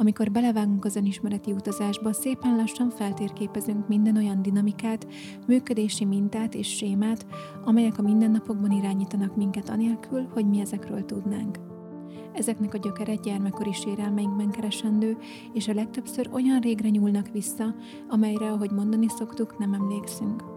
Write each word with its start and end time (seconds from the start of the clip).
Amikor 0.00 0.30
belevágunk 0.30 0.84
az 0.84 0.96
önismereti 0.96 1.52
utazásba, 1.52 2.12
szépen 2.12 2.56
lassan 2.56 2.90
feltérképezünk 2.90 3.88
minden 3.88 4.16
olyan 4.16 4.42
dinamikát, 4.42 5.06
működési 5.46 6.04
mintát 6.04 6.54
és 6.54 6.76
sémát, 6.76 7.26
amelyek 7.64 7.98
a 7.98 8.02
mindennapokban 8.02 8.70
irányítanak 8.70 9.36
minket 9.36 9.68
anélkül, 9.68 10.28
hogy 10.32 10.48
mi 10.48 10.60
ezekről 10.60 11.04
tudnánk. 11.04 11.58
Ezeknek 12.32 12.74
a 12.74 12.78
gyökere 12.78 13.14
gyermekkori 13.14 13.72
sérelmeinkben 13.72 14.50
keresendő, 14.50 15.16
és 15.52 15.68
a 15.68 15.74
legtöbbször 15.74 16.28
olyan 16.32 16.60
régre 16.60 16.88
nyúlnak 16.88 17.28
vissza, 17.28 17.74
amelyre, 18.08 18.50
ahogy 18.50 18.70
mondani 18.70 19.08
szoktuk, 19.08 19.58
nem 19.58 19.72
emlékszünk 19.72 20.49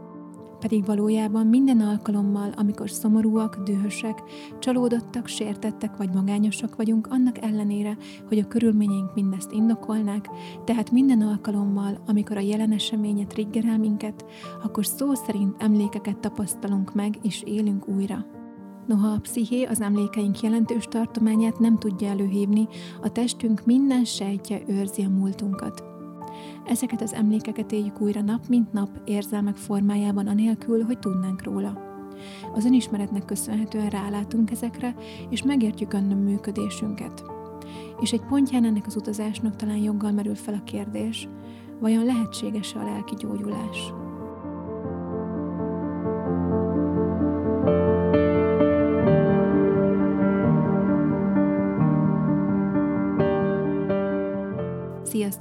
pedig 0.64 0.86
valójában 0.86 1.48
minden 1.48 1.80
alkalommal, 1.80 2.52
amikor 2.56 2.90
szomorúak, 2.90 3.64
dühösek, 3.64 4.24
csalódottak, 4.60 5.28
sértettek 5.28 5.98
vagy 5.98 6.10
magányosak 6.14 6.76
vagyunk, 6.76 7.08
annak 7.10 7.44
ellenére, 7.44 7.98
hogy 8.28 8.40
a 8.40 8.48
körülményeink 8.48 9.14
mindezt 9.14 9.52
indokolnák, 9.52 10.30
tehát 10.66 10.92
minden 10.92 11.22
alkalommal, 11.22 12.04
amikor 12.08 12.38
a 12.38 12.40
jelen 12.40 12.72
eseménye 12.72 13.26
triggerel 13.26 13.78
minket, 13.78 14.26
akkor 14.64 14.86
szó 14.86 15.14
szerint 15.14 15.62
emlékeket 15.62 16.20
tapasztalunk 16.20 16.94
meg 16.94 17.20
és 17.22 17.44
élünk 17.46 17.88
újra. 17.88 18.26
Noha 18.88 19.08
a 19.08 19.20
psziché 19.20 19.64
az 19.64 19.82
emlékeink 19.82 20.42
jelentős 20.42 20.86
tartományát 20.86 21.60
nem 21.60 21.78
tudja 21.80 22.08
előhívni, 22.08 22.68
a 23.02 23.12
testünk 23.12 23.66
minden 23.66 24.06
sejtje 24.06 24.62
őrzi 24.68 25.04
a 25.04 25.10
múltunkat. 25.10 25.93
Ezeket 26.66 27.02
az 27.02 27.14
emlékeket 27.14 27.72
éljük 27.72 28.02
újra 28.02 28.22
nap 28.22 28.48
mint 28.48 28.74
nap 28.74 28.90
érzelmek 29.06 29.56
formájában 29.56 30.28
anélkül, 30.28 30.84
hogy 30.84 31.00
tudnánk 31.00 31.44
róla. 31.44 31.82
Az 32.54 32.66
önismeretnek 32.66 33.26
köszönhetően 33.26 33.90
rálátunk 33.90 34.52
ezekre, 34.52 34.96
és 35.30 35.44
megértjük 35.44 35.94
önnöm 35.94 36.18
működésünket. 36.18 37.24
És 38.02 38.12
egy 38.12 38.26
pontján 38.26 38.66
ennek 38.66 38.86
az 38.86 38.96
utazásnak 38.96 39.56
talán 39.56 39.78
joggal 39.78 40.12
merül 40.12 40.36
fel 40.36 40.54
a 40.54 40.64
kérdés, 40.64 41.28
vajon 41.80 42.06
lehetséges-e 42.06 42.80
a 42.80 42.84
lelki 42.84 43.16
gyógyulás? 43.16 43.94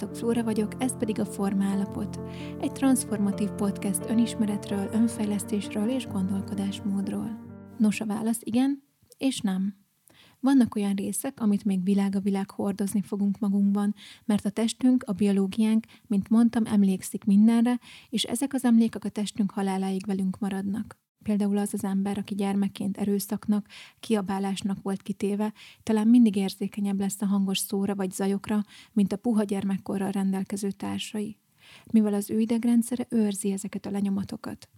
Sziasztok, 0.02 0.22
Flóra 0.22 0.44
vagyok, 0.44 0.72
ez 0.78 0.96
pedig 0.96 1.20
a 1.20 1.24
Formállapot. 1.24 2.20
Egy 2.60 2.72
transformatív 2.72 3.48
podcast 3.48 4.04
önismeretről, 4.08 4.88
önfejlesztésről 4.92 5.88
és 5.88 6.06
gondolkodásmódról. 6.06 7.44
Nos, 7.78 8.00
a 8.00 8.06
válasz 8.06 8.38
igen 8.40 8.82
és 9.18 9.40
nem. 9.40 9.74
Vannak 10.40 10.74
olyan 10.74 10.94
részek, 10.94 11.40
amit 11.40 11.64
még 11.64 11.82
világ 11.82 12.16
a 12.16 12.20
világ 12.20 12.50
hordozni 12.50 13.02
fogunk 13.02 13.38
magunkban, 13.38 13.94
mert 14.24 14.44
a 14.44 14.50
testünk, 14.50 15.02
a 15.02 15.12
biológiánk, 15.12 15.84
mint 16.06 16.28
mondtam, 16.28 16.66
emlékszik 16.66 17.24
mindenre, 17.24 17.78
és 18.08 18.22
ezek 18.22 18.54
az 18.54 18.64
emlékek 18.64 19.04
a 19.04 19.08
testünk 19.08 19.50
haláláig 19.50 20.06
velünk 20.06 20.38
maradnak. 20.38 20.98
Például 21.22 21.58
az 21.58 21.74
az 21.74 21.84
ember, 21.84 22.18
aki 22.18 22.34
gyermekként 22.34 22.96
erőszaknak, 22.96 23.66
kiabálásnak 24.00 24.82
volt 24.82 25.02
kitéve, 25.02 25.52
talán 25.82 26.08
mindig 26.08 26.36
érzékenyebb 26.36 27.00
lesz 27.00 27.22
a 27.22 27.26
hangos 27.26 27.58
szóra 27.58 27.94
vagy 27.94 28.12
zajokra, 28.12 28.64
mint 28.92 29.12
a 29.12 29.16
puha 29.16 29.42
gyermekkorral 29.42 30.10
rendelkező 30.10 30.70
társai, 30.70 31.36
mivel 31.92 32.14
az 32.14 32.30
ő 32.30 32.40
idegrendszere 32.40 33.06
őrzi 33.08 33.52
ezeket 33.52 33.86
a 33.86 33.90
lenyomatokat. 33.90 34.68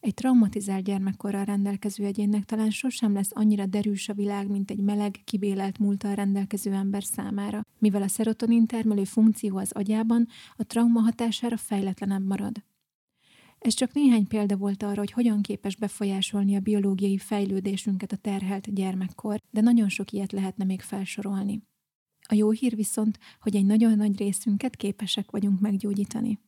Egy 0.00 0.14
traumatizált 0.14 0.84
gyermekkorral 0.84 1.44
rendelkező 1.44 2.04
egyénnek 2.04 2.44
talán 2.44 2.70
sosem 2.70 3.12
lesz 3.12 3.30
annyira 3.34 3.66
derűs 3.66 4.08
a 4.08 4.14
világ, 4.14 4.48
mint 4.48 4.70
egy 4.70 4.80
meleg, 4.80 5.20
kibélelt 5.24 5.78
múltal 5.78 6.14
rendelkező 6.14 6.72
ember 6.72 7.04
számára, 7.04 7.66
mivel 7.78 8.02
a 8.02 8.08
szerotonin 8.08 8.66
termelő 8.66 9.04
funkció 9.04 9.56
az 9.56 9.72
agyában 9.72 10.28
a 10.56 10.64
trauma 10.64 11.00
hatására 11.00 11.56
fejletlenebb 11.56 12.26
marad. 12.26 12.62
Ez 13.64 13.74
csak 13.74 13.92
néhány 13.92 14.26
példa 14.26 14.56
volt 14.56 14.82
arra, 14.82 14.98
hogy 14.98 15.10
hogyan 15.10 15.42
képes 15.42 15.76
befolyásolni 15.76 16.56
a 16.56 16.60
biológiai 16.60 17.18
fejlődésünket 17.18 18.12
a 18.12 18.16
terhelt 18.16 18.74
gyermekkor, 18.74 19.40
de 19.50 19.60
nagyon 19.60 19.88
sok 19.88 20.10
ilyet 20.10 20.32
lehetne 20.32 20.64
még 20.64 20.80
felsorolni. 20.80 21.62
A 22.28 22.34
jó 22.34 22.50
hír 22.50 22.76
viszont, 22.76 23.18
hogy 23.40 23.56
egy 23.56 23.64
nagyon 23.64 23.96
nagy 23.96 24.18
részünket 24.18 24.76
képesek 24.76 25.30
vagyunk 25.30 25.60
meggyógyítani. 25.60 26.38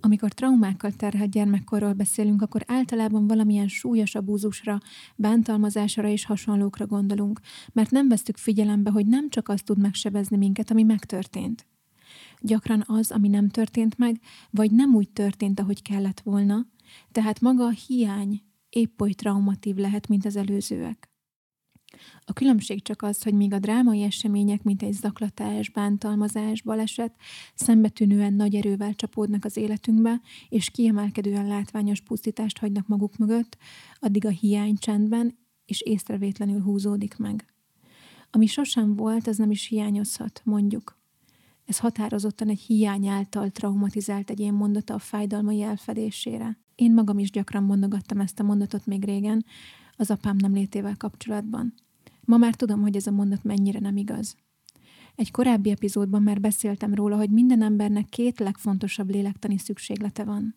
Amikor 0.00 0.32
traumákkal 0.32 0.92
terhelt 0.92 1.30
gyermekkorról 1.30 1.92
beszélünk, 1.92 2.42
akkor 2.42 2.62
általában 2.66 3.26
valamilyen 3.26 3.68
súlyos 3.68 4.14
abúzusra, 4.14 4.80
bántalmazásra 5.16 6.08
és 6.08 6.24
hasonlókra 6.24 6.86
gondolunk, 6.86 7.40
mert 7.72 7.90
nem 7.90 8.08
vesztük 8.08 8.36
figyelembe, 8.36 8.90
hogy 8.90 9.06
nem 9.06 9.28
csak 9.28 9.48
az 9.48 9.62
tud 9.62 9.78
megsebezni 9.78 10.36
minket, 10.36 10.70
ami 10.70 10.82
megtörtént. 10.82 11.66
Gyakran 12.44 12.84
az, 12.86 13.10
ami 13.10 13.28
nem 13.28 13.48
történt 13.48 13.98
meg, 13.98 14.20
vagy 14.50 14.70
nem 14.70 14.94
úgy 14.94 15.10
történt, 15.10 15.60
ahogy 15.60 15.82
kellett 15.82 16.20
volna, 16.20 16.66
tehát 17.12 17.40
maga 17.40 17.64
a 17.64 17.74
hiány 17.86 18.42
épp 18.68 19.00
oly 19.00 19.12
traumatív 19.12 19.76
lehet, 19.76 20.08
mint 20.08 20.24
az 20.24 20.36
előzőek. 20.36 21.10
A 22.24 22.32
különbség 22.32 22.82
csak 22.82 23.02
az, 23.02 23.22
hogy 23.22 23.34
míg 23.34 23.52
a 23.52 23.58
drámai 23.58 24.02
események, 24.02 24.62
mint 24.62 24.82
egy 24.82 24.92
zaklatás, 24.92 25.70
bántalmazás, 25.70 26.62
baleset, 26.62 27.14
szembetűnően 27.54 28.32
nagy 28.32 28.54
erővel 28.54 28.94
csapódnak 28.94 29.44
az 29.44 29.56
életünkbe, 29.56 30.20
és 30.48 30.70
kiemelkedően 30.70 31.46
látványos 31.46 32.00
pusztítást 32.00 32.58
hagynak 32.58 32.86
maguk 32.86 33.16
mögött, 33.16 33.56
addig 33.98 34.26
a 34.26 34.30
hiány 34.30 34.76
csendben 34.76 35.38
és 35.64 35.80
észrevétlenül 35.80 36.62
húzódik 36.62 37.16
meg. 37.16 37.46
Ami 38.30 38.46
sosem 38.46 38.96
volt, 38.96 39.26
az 39.26 39.36
nem 39.36 39.50
is 39.50 39.66
hiányozhat, 39.66 40.40
mondjuk. 40.44 41.01
Ez 41.72 41.78
határozottan 41.78 42.48
egy 42.48 42.60
hiány 42.60 43.06
által 43.06 43.50
traumatizált 43.50 44.30
egyén 44.30 44.52
mondata 44.52 44.94
a 44.94 44.98
fájdalmai 44.98 45.62
elfedésére. 45.62 46.58
Én 46.74 46.92
magam 46.92 47.18
is 47.18 47.30
gyakran 47.30 47.62
mondogattam 47.62 48.20
ezt 48.20 48.40
a 48.40 48.42
mondatot 48.42 48.86
még 48.86 49.04
régen, 49.04 49.44
az 49.96 50.10
apám 50.10 50.36
nem 50.36 50.52
létével 50.52 50.96
kapcsolatban. 50.96 51.74
Ma 52.24 52.36
már 52.36 52.54
tudom, 52.54 52.80
hogy 52.80 52.96
ez 52.96 53.06
a 53.06 53.10
mondat 53.10 53.44
mennyire 53.44 53.78
nem 53.78 53.96
igaz. 53.96 54.36
Egy 55.14 55.30
korábbi 55.30 55.70
epizódban 55.70 56.22
már 56.22 56.40
beszéltem 56.40 56.94
róla, 56.94 57.16
hogy 57.16 57.30
minden 57.30 57.62
embernek 57.62 58.04
két 58.08 58.38
legfontosabb 58.38 59.10
lélektani 59.10 59.58
szükséglete 59.58 60.24
van. 60.24 60.54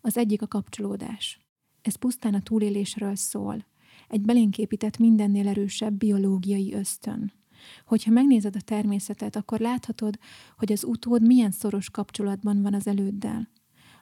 Az 0.00 0.16
egyik 0.16 0.42
a 0.42 0.46
kapcsolódás. 0.46 1.40
Ez 1.82 1.94
pusztán 1.94 2.34
a 2.34 2.42
túlélésről 2.42 3.14
szól. 3.14 3.66
Egy 4.08 4.20
belénképített 4.20 4.98
mindennél 4.98 5.48
erősebb 5.48 5.94
biológiai 5.94 6.74
ösztön. 6.74 7.39
Hogyha 7.86 8.10
megnézed 8.10 8.56
a 8.56 8.60
természetet, 8.60 9.36
akkor 9.36 9.60
láthatod, 9.60 10.18
hogy 10.56 10.72
az 10.72 10.84
utód 10.84 11.26
milyen 11.26 11.50
szoros 11.50 11.90
kapcsolatban 11.90 12.62
van 12.62 12.74
az 12.74 12.86
előddel. 12.86 13.48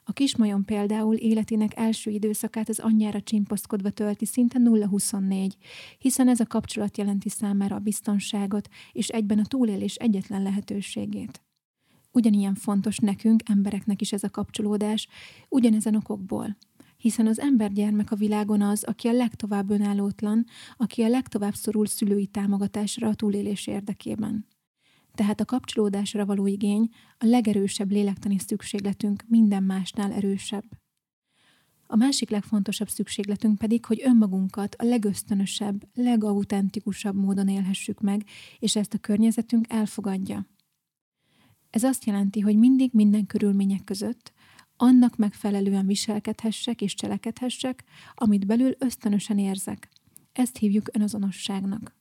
A 0.05 0.13
kismajom 0.13 0.65
például 0.65 1.15
életének 1.15 1.77
első 1.77 2.11
időszakát 2.11 2.69
az 2.69 2.79
anyjára 2.79 3.23
csimpaszkodva 3.23 3.91
tölti 3.91 4.27
szinte 4.27 4.59
0-24, 4.63 5.53
hiszen 5.99 6.29
ez 6.29 6.41
a 6.41 6.47
kapcsolat 6.47 6.99
jelenti 6.99 7.29
számára 7.29 7.77
a 7.77 7.79
biztonságot 7.79 8.69
és 8.93 9.09
egyben 9.09 9.39
a 9.39 9.47
túlélés 9.47 9.95
egyetlen 9.95 10.43
lehetőségét. 10.43 11.43
Ugyanilyen 12.13 12.55
fontos 12.55 12.99
nekünk, 12.99 13.43
embereknek 13.45 14.01
is 14.01 14.13
ez 14.13 14.23
a 14.23 14.31
kapcsolódás, 14.31 15.09
ugyanezen 15.49 15.95
okokból– 15.95 16.57
hiszen 16.99 17.27
az 17.27 17.41
embergyermek 17.41 18.11
a 18.11 18.17
világon 18.17 18.63
az, 18.63 18.85
aki 18.85 19.09
a 19.09 19.13
legtovább 19.13 19.71
önállótlan, 19.71 20.47
aki 20.77 21.03
a 21.03 21.09
legtovább 21.09 21.55
szorul 21.55 21.87
szülői 21.87 22.27
támogatásra 22.27 23.09
a 23.09 23.15
túlélés 23.15 23.67
érdekében. 23.67 24.47
Tehát 25.15 25.41
a 25.41 25.45
kapcsolódásra 25.45 26.27
való 26.27 26.47
igény 26.47 26.89
a 27.19 27.27
legerősebb 27.27 27.91
lélektani 27.91 28.39
szükségletünk 28.39 29.25
minden 29.27 29.63
másnál 29.63 30.13
erősebb. 30.13 30.65
A 31.87 31.97
másik 31.97 32.31
legfontosabb 32.31 32.89
szükségletünk 32.89 33.59
pedig, 33.59 33.85
hogy 33.85 34.01
önmagunkat 34.05 34.75
a 34.75 34.85
legösztönösebb, 34.85 35.89
legautentikusabb 35.95 37.17
módon 37.17 37.49
élhessük 37.49 38.01
meg, 38.01 38.25
és 38.59 38.77
ezt 38.77 38.95
a 38.95 38.99
környezetünk 38.99 39.65
elfogadja. 39.69 40.47
Ez 41.71 41.83
azt 41.83 42.05
jelenti, 42.05 42.41
hogy 42.41 42.57
mindig 42.57 42.91
minden 42.93 43.27
körülmények 43.27 43.85
között, 43.85 44.33
annak 44.81 45.17
megfelelően 45.17 45.87
viselkedhessek 45.87 46.83
és 46.83 46.95
cselekedhessek, 46.95 47.85
amit 48.15 48.47
belül 48.47 48.75
ösztönösen 48.79 49.39
érzek. 49.39 49.89
Ezt 50.33 50.57
hívjuk 50.57 50.89
önazonosságnak. 50.93 51.97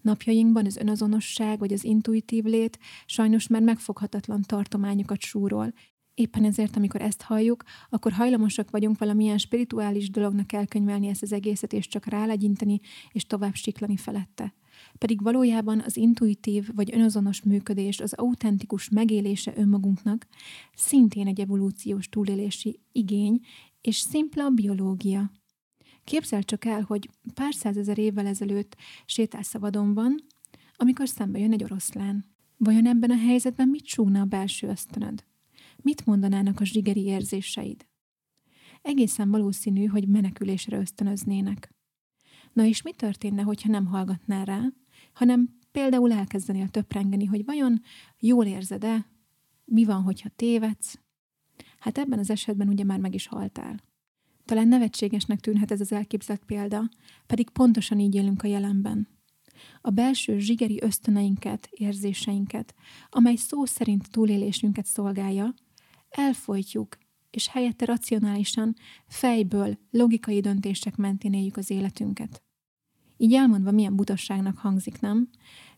Napjainkban 0.00 0.66
az 0.66 0.76
önazonosság 0.76 1.58
vagy 1.58 1.72
az 1.72 1.84
intuitív 1.84 2.44
lét 2.44 2.78
sajnos 3.06 3.46
már 3.46 3.62
megfoghatatlan 3.62 4.42
tartományokat 4.42 5.20
súrol, 5.20 5.72
Éppen 6.14 6.44
ezért, 6.44 6.76
amikor 6.76 7.00
ezt 7.00 7.22
halljuk, 7.22 7.62
akkor 7.88 8.12
hajlamosak 8.12 8.70
vagyunk 8.70 8.98
valamilyen 8.98 9.38
spirituális 9.38 10.10
dolognak 10.10 10.52
elkönyvelni 10.52 11.06
ezt 11.06 11.22
az 11.22 11.32
egészet, 11.32 11.72
és 11.72 11.88
csak 11.88 12.06
rálegyinteni, 12.06 12.80
és 13.12 13.26
tovább 13.26 13.54
siklani 13.54 13.96
felette 13.96 14.54
pedig 14.98 15.22
valójában 15.22 15.80
az 15.80 15.96
intuitív 15.96 16.68
vagy 16.74 16.94
önazonos 16.94 17.42
működés, 17.42 18.00
az 18.00 18.12
autentikus 18.12 18.88
megélése 18.88 19.52
önmagunknak 19.56 20.26
szintén 20.74 21.26
egy 21.26 21.40
evolúciós 21.40 22.08
túlélési 22.08 22.80
igény, 22.92 23.40
és 23.80 23.96
szimpla 23.96 24.50
biológia. 24.50 25.30
Képzel 26.04 26.42
csak 26.42 26.64
el, 26.64 26.82
hogy 26.82 27.10
pár 27.34 27.54
százezer 27.54 27.98
évvel 27.98 28.26
ezelőtt 28.26 28.76
sétálsz 29.06 29.48
szabadon 29.48 29.94
amikor 30.76 31.08
szembe 31.08 31.38
jön 31.38 31.52
egy 31.52 31.64
oroszlán. 31.64 32.24
Vajon 32.56 32.86
ebben 32.86 33.10
a 33.10 33.16
helyzetben 33.16 33.68
mit 33.68 33.86
súgna 33.86 34.20
a 34.20 34.24
belső 34.24 34.68
ösztönöd? 34.68 35.24
Mit 35.76 36.06
mondanának 36.06 36.60
a 36.60 36.64
zsigeri 36.64 37.04
érzéseid? 37.04 37.86
Egészen 38.82 39.30
valószínű, 39.30 39.84
hogy 39.84 40.08
menekülésre 40.08 40.78
ösztönöznének. 40.78 41.71
Na 42.52 42.64
és 42.64 42.82
mi 42.82 42.92
történne, 42.92 43.42
hogyha 43.42 43.70
nem 43.70 43.86
hallgatnál 43.86 44.44
rá, 44.44 44.62
hanem 45.12 45.58
például 45.72 46.12
elkezdenél 46.12 46.68
töprengeni, 46.68 47.24
hogy 47.24 47.44
vajon 47.44 47.82
jól 48.18 48.46
érzed-e, 48.46 49.06
mi 49.64 49.84
van, 49.84 50.02
hogyha 50.02 50.28
tévedsz? 50.36 50.98
Hát 51.78 51.98
ebben 51.98 52.18
az 52.18 52.30
esetben 52.30 52.68
ugye 52.68 52.84
már 52.84 52.98
meg 52.98 53.14
is 53.14 53.26
haltál. 53.26 53.80
Talán 54.44 54.68
nevetségesnek 54.68 55.40
tűnhet 55.40 55.70
ez 55.70 55.80
az 55.80 55.92
elképzelt 55.92 56.44
példa, 56.44 56.88
pedig 57.26 57.50
pontosan 57.50 57.98
így 57.98 58.14
élünk 58.14 58.42
a 58.42 58.46
jelenben. 58.46 59.08
A 59.80 59.90
belső 59.90 60.38
zsigeri 60.38 60.82
ösztöneinket, 60.82 61.68
érzéseinket, 61.70 62.74
amely 63.10 63.36
szó 63.36 63.64
szerint 63.64 64.10
túlélésünket 64.10 64.86
szolgálja, 64.86 65.54
elfolytjuk, 66.08 66.98
és 67.32 67.48
helyette 67.48 67.84
racionálisan, 67.84 68.76
fejből, 69.06 69.78
logikai 69.90 70.40
döntések 70.40 70.96
mentén 70.96 71.32
éljük 71.32 71.56
az 71.56 71.70
életünket. 71.70 72.42
Így 73.16 73.34
elmondva 73.34 73.70
milyen 73.70 73.96
butasságnak 73.96 74.58
hangzik, 74.58 75.00
nem? 75.00 75.28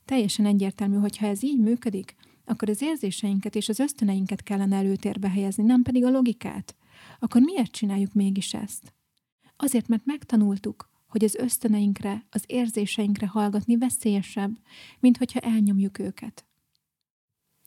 Teljesen 0.04 0.46
egyértelmű, 0.46 0.96
hogy 0.96 1.16
ha 1.16 1.26
ez 1.26 1.42
így 1.42 1.58
működik, 1.58 2.14
akkor 2.44 2.68
az 2.68 2.82
érzéseinket 2.82 3.54
és 3.54 3.68
az 3.68 3.78
ösztöneinket 3.78 4.42
kellene 4.42 4.76
előtérbe 4.76 5.28
helyezni, 5.28 5.62
nem 5.62 5.82
pedig 5.82 6.04
a 6.04 6.10
logikát. 6.10 6.76
Akkor 7.18 7.40
miért 7.40 7.70
csináljuk 7.70 8.12
mégis 8.12 8.54
ezt? 8.54 8.94
Azért, 9.56 9.88
mert 9.88 10.04
megtanultuk, 10.04 10.90
hogy 11.06 11.24
az 11.24 11.34
ösztöneinkre, 11.34 12.26
az 12.30 12.44
érzéseinkre 12.46 13.26
hallgatni 13.26 13.76
veszélyesebb, 13.76 14.58
mint 15.00 15.16
hogyha 15.16 15.40
elnyomjuk 15.40 15.98
őket. 15.98 16.46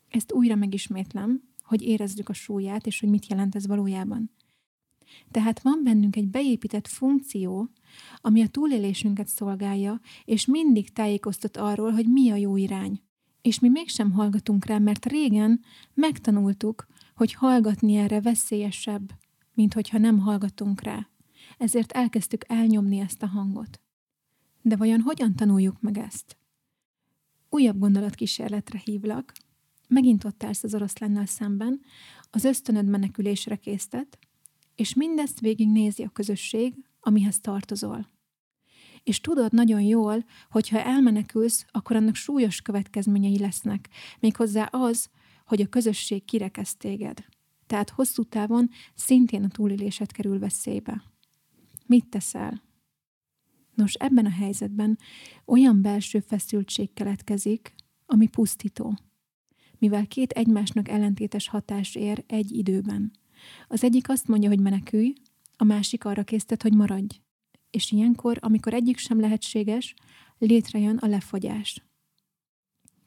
Ezt 0.10 0.34
újra 0.34 0.56
megismétlem, 0.56 1.42
hogy 1.68 1.82
érezzük 1.82 2.30
a 2.30 2.34
súlyát, 2.34 2.86
és 2.86 3.00
hogy 3.00 3.10
mit 3.10 3.28
jelent 3.28 3.56
ez 3.56 3.68
valójában. 3.68 4.32
Tehát 5.32 5.62
van 5.62 5.82
bennünk 5.84 6.16
egy 6.16 6.28
beépített 6.28 6.88
funkció, 6.88 7.70
ami 8.22 8.42
a 8.42 8.48
túlélésünket 8.48 9.28
szolgálja, 9.28 10.00
és 10.26 10.46
mindig 10.46 10.94
tájékoztat 10.94 11.58
arról, 11.58 11.92
hogy 11.92 12.06
mi 12.06 12.30
a 12.30 12.36
jó 12.36 12.58
irány. 12.58 13.02
És 13.42 13.60
mi 13.60 13.70
mégsem 13.70 14.12
hallgatunk 14.12 14.66
rá, 14.66 14.78
mert 14.78 15.06
régen 15.06 15.62
megtanultuk, 15.94 16.88
hogy 17.16 17.34
hallgatni 17.34 17.96
erre 17.96 18.22
veszélyesebb, 18.22 19.12
mint 19.54 19.74
hogyha 19.74 19.98
nem 19.98 20.20
hallgatunk 20.20 20.82
rá. 20.82 21.10
Ezért 21.58 21.92
elkezdtük 21.92 22.44
elnyomni 22.48 23.00
ezt 23.00 23.24
a 23.24 23.28
hangot. 23.28 23.82
De 24.62 24.76
vajon 24.76 25.02
hogyan 25.02 25.36
tanuljuk 25.36 25.82
meg 25.82 25.98
ezt? 25.98 26.38
Újabb 27.50 27.80
gondolatkísérletre 27.80 28.82
hívlak. 28.84 29.34
Megint 29.88 30.24
ott 30.24 30.44
állsz 30.44 30.64
az 30.64 30.74
oroszlánnal 30.74 31.26
szemben, 31.26 31.82
az 32.32 32.44
ösztönöd 32.44 32.86
menekülésre 32.86 33.56
késztet, 33.56 34.20
és 34.76 34.94
mindezt 34.94 35.40
végignézi 35.40 36.04
a 36.04 36.10
közösség, 36.10 36.74
amihez 37.00 37.40
tartozol. 37.40 38.10
És 39.04 39.22
tudod 39.22 39.54
nagyon 39.54 39.82
jól, 39.82 40.26
hogy 40.50 40.70
ha 40.70 40.82
elmenekülsz, 40.82 41.66
akkor 41.72 41.96
annak 41.96 42.16
súlyos 42.16 42.62
következményei 42.62 43.40
lesznek, 43.40 43.90
méghozzá 44.20 44.64
az, 44.64 45.10
hogy 45.46 45.62
a 45.62 45.68
közösség 45.68 46.26
kirekesz 46.26 46.76
téged. 46.76 47.26
Tehát 47.68 47.90
hosszú 47.90 48.24
távon 48.24 48.70
szintén 48.96 49.44
a 49.44 49.48
túlélésed 49.48 50.12
kerül 50.12 50.40
veszélybe. 50.40 51.04
Mit 51.86 52.10
teszel? 52.10 52.64
Nos, 53.74 53.94
ebben 53.94 54.26
a 54.26 54.32
helyzetben 54.32 54.98
olyan 55.46 55.82
belső 55.82 56.20
feszültség 56.20 56.94
keletkezik, 56.94 57.74
ami 58.06 58.28
pusztító. 58.28 58.98
Mivel 59.80 60.08
két 60.08 60.32
egymásnak 60.32 60.90
ellentétes 60.90 61.48
hatás 61.48 61.96
ér 61.96 62.24
egy 62.28 62.52
időben. 62.52 63.12
Az 63.68 63.84
egyik 63.84 64.10
azt 64.10 64.28
mondja, 64.28 64.50
hogy 64.50 64.60
menekülj, 64.60 65.14
a 65.58 65.64
másik 65.64 66.06
arra 66.06 66.24
késztet, 66.24 66.62
hogy 66.62 66.74
maradj. 66.74 67.22
És 67.72 67.92
ilyenkor, 67.92 68.38
amikor 68.42 68.74
egyik 68.74 68.98
sem 68.98 69.20
lehetséges, 69.20 69.94
létrejön 70.38 70.98
a 70.98 71.08
lefogyás. 71.08 71.86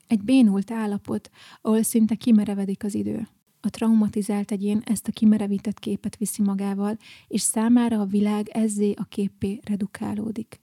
Egy 0.07 0.23
bénult 0.23 0.71
állapot, 0.71 1.31
ahol 1.61 1.83
szinte 1.83 2.15
kimerevedik 2.15 2.85
az 2.85 2.95
idő. 2.95 3.29
A 3.61 3.71
traumatizált 3.71 4.51
egyén 4.51 4.83
ezt 4.85 5.09
a 5.09 5.13
kimerevített 5.13 5.79
képet 5.79 6.17
viszi 6.17 6.43
magával, 6.43 6.97
és 7.29 7.41
számára 7.41 8.01
a 8.01 8.05
világ 8.05 8.49
ezzé 8.49 8.95
a 8.97 9.05
képpé 9.05 9.61
redukálódik. 9.65 10.61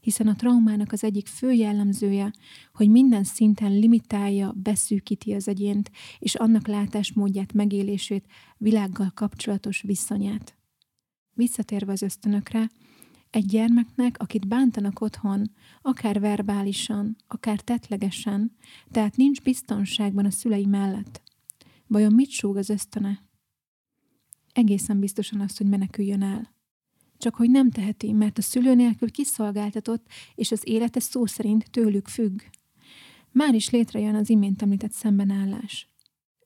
Hiszen 0.00 0.28
a 0.28 0.34
traumának 0.34 0.92
az 0.92 1.04
egyik 1.04 1.26
fő 1.26 1.52
jellemzője, 1.52 2.32
hogy 2.74 2.88
minden 2.88 3.24
szinten 3.24 3.78
limitálja, 3.78 4.52
beszűkíti 4.56 5.32
az 5.32 5.48
egyént, 5.48 5.90
és 6.18 6.34
annak 6.34 6.66
látásmódját, 6.66 7.52
megélését, 7.52 8.26
világgal 8.56 9.12
kapcsolatos 9.14 9.82
viszonyát. 9.82 10.56
Visszatérve 11.34 11.92
az 11.92 12.02
ösztönökre, 12.02 12.70
egy 13.30 13.46
gyermeknek, 13.46 14.18
akit 14.18 14.48
bántanak 14.48 15.00
otthon, 15.00 15.50
akár 15.82 16.20
verbálisan, 16.20 17.16
akár 17.26 17.60
tetlegesen, 17.60 18.56
tehát 18.90 19.16
nincs 19.16 19.40
biztonságban 19.42 20.24
a 20.24 20.30
szülei 20.30 20.66
mellett. 20.66 21.22
Vajon 21.86 22.12
mit 22.12 22.30
súg 22.30 22.56
az 22.56 22.68
ösztöne? 22.68 23.22
Egészen 24.52 25.00
biztosan 25.00 25.40
azt, 25.40 25.58
hogy 25.58 25.66
meneküljön 25.66 26.22
el. 26.22 26.51
Csak 27.22 27.34
hogy 27.34 27.50
nem 27.50 27.70
teheti, 27.70 28.12
mert 28.12 28.38
a 28.38 28.42
szülő 28.42 28.74
nélkül 28.74 29.10
kiszolgáltatott, 29.10 30.06
és 30.34 30.50
az 30.52 30.60
élete 30.64 31.00
szó 31.00 31.26
szerint 31.26 31.70
tőlük 31.70 32.08
függ. 32.08 32.40
Már 33.30 33.54
is 33.54 33.70
létrejön 33.70 34.14
az 34.14 34.30
imént 34.30 34.62
említett 34.62 34.92
szembenállás. 34.92 35.88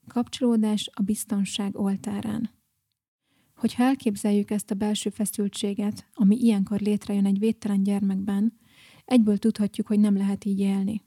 Kapcsolódás 0.09 0.91
a 0.93 1.03
biztonság 1.03 1.79
oltárán. 1.79 2.51
Hogyha 3.55 3.83
elképzeljük 3.83 4.51
ezt 4.51 4.71
a 4.71 4.75
belső 4.75 5.11
feszültséget, 5.11 6.07
ami 6.15 6.37
ilyenkor 6.37 6.81
létrejön 6.81 7.27
egy 7.27 7.39
védtelen 7.39 7.83
gyermekben, 7.83 8.59
egyből 9.05 9.39
tudhatjuk, 9.39 9.87
hogy 9.87 10.01
nem 10.01 10.17
lehet 10.17 10.45
így 10.45 10.59
élni. 10.59 11.03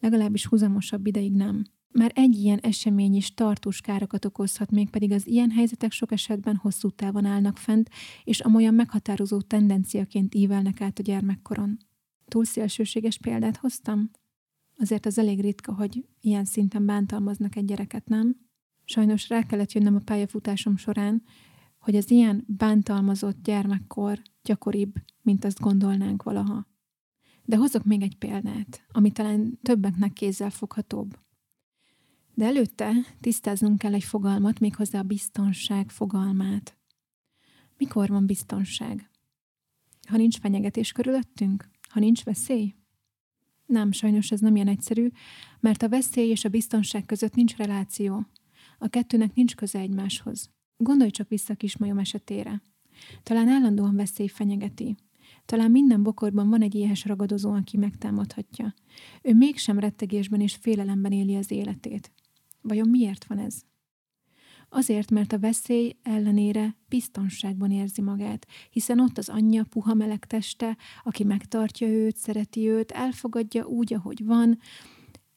Legalábbis 0.00 0.46
húzamosabb 0.46 1.06
ideig 1.06 1.32
nem. 1.32 1.64
Már 1.98 2.12
egy 2.14 2.34
ilyen 2.34 2.58
esemény 2.58 3.14
is 3.14 3.34
tartós 3.34 3.80
károkat 3.80 4.24
okozhat, 4.24 4.70
mégpedig 4.70 5.12
az 5.12 5.26
ilyen 5.26 5.50
helyzetek 5.50 5.92
sok 5.92 6.12
esetben 6.12 6.56
hosszú 6.56 6.90
távon 6.90 7.24
állnak 7.24 7.56
fent, 7.56 7.90
és 8.24 8.40
amolyan 8.40 8.74
meghatározó 8.74 9.40
tendenciaként 9.40 10.34
ívelnek 10.34 10.80
át 10.80 10.98
a 10.98 11.02
gyermekkoron. 11.02 11.78
Túl 12.28 12.44
szélsőséges 12.44 13.18
példát 13.18 13.56
hoztam? 13.56 14.10
Azért 14.76 15.06
az 15.06 15.18
elég 15.18 15.40
ritka, 15.40 15.74
hogy 15.74 16.04
ilyen 16.20 16.44
szinten 16.44 16.86
bántalmaznak 16.86 17.56
egy 17.56 17.64
gyereket, 17.64 18.08
nem? 18.08 18.36
Sajnos 18.84 19.28
rá 19.28 19.46
kellett 19.46 19.72
jönnöm 19.72 19.94
a 19.94 20.04
pályafutásom 20.04 20.76
során, 20.76 21.22
hogy 21.78 21.96
az 21.96 22.10
ilyen 22.10 22.44
bántalmazott 22.46 23.42
gyermekkor 23.42 24.22
gyakoribb, 24.42 24.94
mint 25.22 25.44
azt 25.44 25.60
gondolnánk 25.60 26.22
valaha. 26.22 26.66
De 27.44 27.56
hozok 27.56 27.84
még 27.84 28.02
egy 28.02 28.16
példát, 28.16 28.86
ami 28.92 29.10
talán 29.10 29.58
többeknek 29.62 30.12
kézzel 30.12 30.50
foghatóbb. 30.50 31.22
De 32.34 32.44
előtte 32.44 32.92
tisztáznunk 33.20 33.78
kell 33.78 33.94
egy 33.94 34.04
fogalmat, 34.04 34.60
méghozzá 34.60 34.98
a 34.98 35.02
biztonság 35.02 35.90
fogalmát. 35.90 36.76
Mikor 37.76 38.08
van 38.08 38.26
biztonság? 38.26 39.10
Ha 40.08 40.16
nincs 40.16 40.38
fenyegetés 40.38 40.92
körülöttünk? 40.92 41.70
Ha 41.88 42.00
nincs 42.00 42.24
veszély? 42.24 42.74
Nem, 43.66 43.92
sajnos 43.92 44.30
ez 44.30 44.40
nem 44.40 44.54
ilyen 44.54 44.68
egyszerű, 44.68 45.08
mert 45.60 45.82
a 45.82 45.88
veszély 45.88 46.28
és 46.28 46.44
a 46.44 46.48
biztonság 46.48 47.04
között 47.06 47.34
nincs 47.34 47.56
reláció. 47.56 48.26
A 48.78 48.88
kettőnek 48.88 49.34
nincs 49.34 49.54
köze 49.54 49.78
egymáshoz. 49.78 50.50
Gondolj 50.76 51.10
csak 51.10 51.28
vissza 51.28 51.52
a 51.52 51.56
kismajom 51.56 51.98
esetére. 51.98 52.62
Talán 53.22 53.48
állandóan 53.48 53.96
veszély 53.96 54.26
fenyegeti. 54.26 54.96
Talán 55.46 55.70
minden 55.70 56.02
bokorban 56.02 56.48
van 56.48 56.62
egy 56.62 56.74
éhes 56.74 57.04
ragadozó, 57.04 57.52
aki 57.52 57.76
megtámadhatja. 57.76 58.74
Ő 59.22 59.34
mégsem 59.34 59.78
rettegésben 59.78 60.40
és 60.40 60.54
félelemben 60.54 61.12
éli 61.12 61.36
az 61.36 61.50
életét. 61.50 62.12
Vajon 62.68 62.88
miért 62.88 63.24
van 63.24 63.38
ez? 63.38 63.62
Azért, 64.68 65.10
mert 65.10 65.32
a 65.32 65.38
veszély 65.38 65.96
ellenére 66.02 66.76
biztonságban 66.88 67.70
érzi 67.70 68.02
magát, 68.02 68.46
hiszen 68.70 69.00
ott 69.00 69.18
az 69.18 69.28
anyja 69.28 69.64
puha 69.64 69.94
meleg 69.94 70.24
teste, 70.24 70.76
aki 71.02 71.24
megtartja 71.24 71.88
őt, 71.88 72.16
szereti 72.16 72.68
őt, 72.68 72.90
elfogadja 72.90 73.64
úgy, 73.64 73.94
ahogy 73.94 74.24
van, 74.24 74.58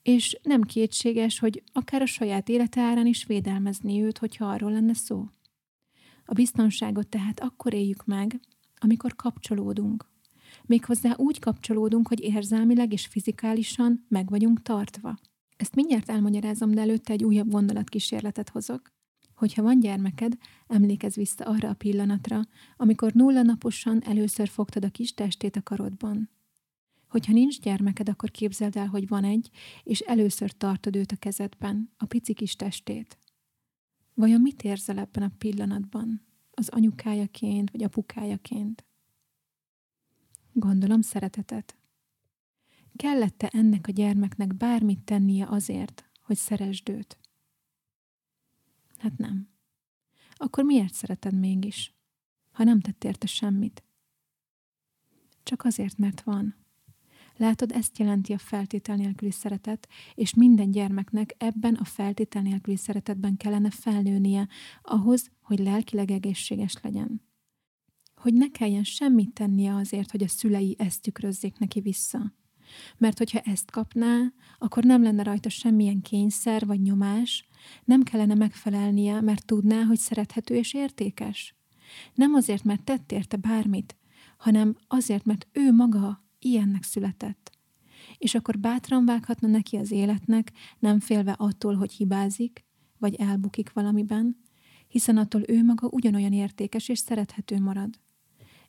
és 0.02 0.40
nem 0.44 0.62
kétséges, 0.62 1.40
hogy 1.40 1.64
akár 1.74 2.02
a 2.02 2.06
saját 2.06 2.50
élete 2.50 2.82
árán 2.82 3.06
is 3.06 3.26
védelmezni 3.26 4.02
őt, 4.02 4.18
hogyha 4.18 4.46
arról 4.46 4.72
lenne 4.72 4.94
szó. 4.94 5.26
A 6.26 6.34
biztonságot 6.34 7.08
tehát 7.08 7.40
akkor 7.40 7.74
éljük 7.74 8.06
meg, 8.06 8.40
amikor 8.80 9.16
kapcsolódunk. 9.16 10.10
Méghozzá 10.66 11.14
úgy 11.16 11.40
kapcsolódunk, 11.40 12.08
hogy 12.08 12.20
érzelmileg 12.20 12.94
és 12.94 13.06
fizikálisan 13.06 14.06
meg 14.08 14.30
vagyunk 14.30 14.62
tartva. 14.62 15.18
Ezt 15.58 15.76
mindjárt 15.76 16.10
elmagyarázom, 16.10 16.72
de 16.72 16.82
előtte 16.82 17.14
egy 17.14 17.24
újabb 17.24 17.50
gondolatkísérletet 17.50 18.50
hozok. 18.50 18.92
Hogyha 19.36 19.62
van 19.62 19.80
gyermeked, 19.80 20.38
emlékezz 20.68 21.16
vissza 21.16 21.46
arra 21.46 21.70
a 21.70 21.74
pillanatra, 21.74 22.42
amikor 22.78 23.14
nulla 23.14 23.42
naposan 23.42 24.04
először 24.04 24.48
fogtad 24.48 24.86
a 24.86 24.90
kis 24.90 25.14
testét 25.14 25.56
a 25.56 25.64
karodban. 25.64 26.30
Hogyha 27.08 27.34
nincs 27.34 27.60
gyermeked, 27.60 28.10
akkor 28.10 28.32
képzeld 28.32 28.76
el, 28.76 28.88
hogy 28.88 29.08
van 29.08 29.24
egy, 29.24 29.50
és 29.84 30.00
először 30.00 30.52
tartod 30.52 30.96
őt 30.96 31.12
a 31.12 31.16
kezedben, 31.16 31.90
a 31.98 32.06
pici 32.06 32.34
kis 32.34 32.56
testét. 32.56 33.18
Vajon 34.14 34.42
mit 34.42 34.64
érzel 34.64 34.98
ebben 34.98 35.24
a 35.24 35.32
pillanatban? 35.38 36.26
Az 36.52 36.70
anyukájaként, 36.70 37.72
vagy 37.72 37.84
apukájaként? 37.84 38.86
Gondolom 40.54 41.02
szeretetet. 41.02 41.76
Kellette 42.98 43.48
ennek 43.48 43.88
a 43.88 43.92
gyermeknek 43.92 44.56
bármit 44.56 45.00
tennie 45.00 45.48
azért, 45.50 46.10
hogy 46.22 46.36
szeresd 46.36 46.90
őt? 46.90 47.18
Hát 48.98 49.18
nem. 49.18 49.50
Akkor 50.34 50.64
miért 50.64 50.94
szereted 50.94 51.40
mégis, 51.40 51.96
ha 52.52 52.64
nem 52.64 52.80
tett 52.80 53.04
érte 53.04 53.28
semmit? 53.28 53.84
Csak 55.44 55.64
azért, 55.64 55.98
mert 55.98 56.22
van. 56.22 56.56
Látod, 57.36 57.72
ezt 57.72 57.98
jelenti 57.98 58.34
a 58.34 58.38
feltétel 58.38 58.96
nélküli 58.96 59.32
szeretet, 59.32 59.88
és 60.14 60.34
minden 60.34 60.72
gyermeknek 60.72 61.36
ebben 61.38 61.76
a 61.76 61.84
feltétel 61.84 62.42
nélküli 62.42 62.78
szeretetben 62.78 63.38
kellene 63.38 63.70
felnőnie 63.70 64.48
ahhoz, 64.82 65.32
hogy 65.42 65.60
lelkileg 65.60 66.12
egészséges 66.12 66.78
legyen. 66.82 67.22
Hogy 68.16 68.34
ne 68.34 68.52
kelljen 68.52 68.84
semmit 68.84 69.34
tennie 69.34 69.76
azért, 69.76 70.12
hogy 70.12 70.24
a 70.24 70.28
szülei 70.28 70.76
ezt 70.80 71.02
tükrözzék 71.02 71.58
neki 71.58 71.80
vissza. 71.80 72.34
Mert 72.98 73.18
hogyha 73.18 73.40
ezt 73.40 73.72
kapná, 73.72 74.34
akkor 74.58 74.84
nem 74.84 75.04
lenne 75.04 75.24
rajta 75.24 75.50
semmilyen 75.50 76.02
kényszer 76.02 76.66
vagy 76.66 76.82
nyomás, 76.82 77.48
nem 77.84 78.04
kellene 78.04 78.34
megfelelnie, 78.34 79.22
mert 79.22 79.46
tudná, 79.46 79.84
hogy 79.84 79.98
szerethető 79.98 80.56
és 80.56 80.74
értékes. 80.74 81.56
Nem 82.14 82.34
azért, 82.34 82.64
mert 82.64 82.84
tett 82.84 83.12
érte 83.12 83.38
bármit, 83.38 83.96
hanem 84.38 84.76
azért, 84.88 85.26
mert 85.26 85.48
ő 85.52 85.72
maga 85.72 86.26
ilyennek 86.40 86.84
született. 86.84 87.52
És 88.18 88.36
akkor 88.36 88.60
bátran 88.60 89.06
vághatna 89.06 89.48
neki 89.48 89.78
az 89.78 89.92
életnek, 89.92 90.52
nem 90.80 91.00
félve 91.00 91.32
attól, 91.32 91.76
hogy 91.76 91.92
hibázik, 91.92 92.66
vagy 92.98 93.16
elbukik 93.16 93.74
valamiben, 93.74 94.38
hiszen 94.88 95.18
attól 95.18 95.42
ő 95.48 95.64
maga 95.64 95.88
ugyanolyan 95.88 96.34
értékes 96.34 96.90
és 96.90 97.00
szerethető 97.00 97.60
marad. 97.60 98.00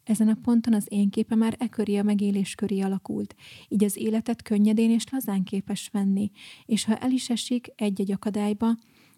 Ezen 0.09 0.29
a 0.29 0.39
ponton 0.43 0.75
az 0.75 0.87
én 0.89 1.11
képe 1.11 1.35
már 1.35 1.57
e 1.59 1.69
köré 1.69 1.97
a 1.97 2.03
megélés 2.03 2.55
köré 2.55 2.81
alakult, 2.81 3.35
így 3.69 3.85
az 3.85 3.97
életet 3.97 4.43
könnyedén 4.43 4.91
és 4.91 5.05
lazán 5.11 5.43
képes 5.43 5.89
venni, 5.93 6.31
és 6.67 6.85
ha 6.85 6.97
el 6.97 7.11
is 7.11 7.31
esik 7.31 7.73
egy-egy 7.77 8.13
akadályba, 8.13 8.77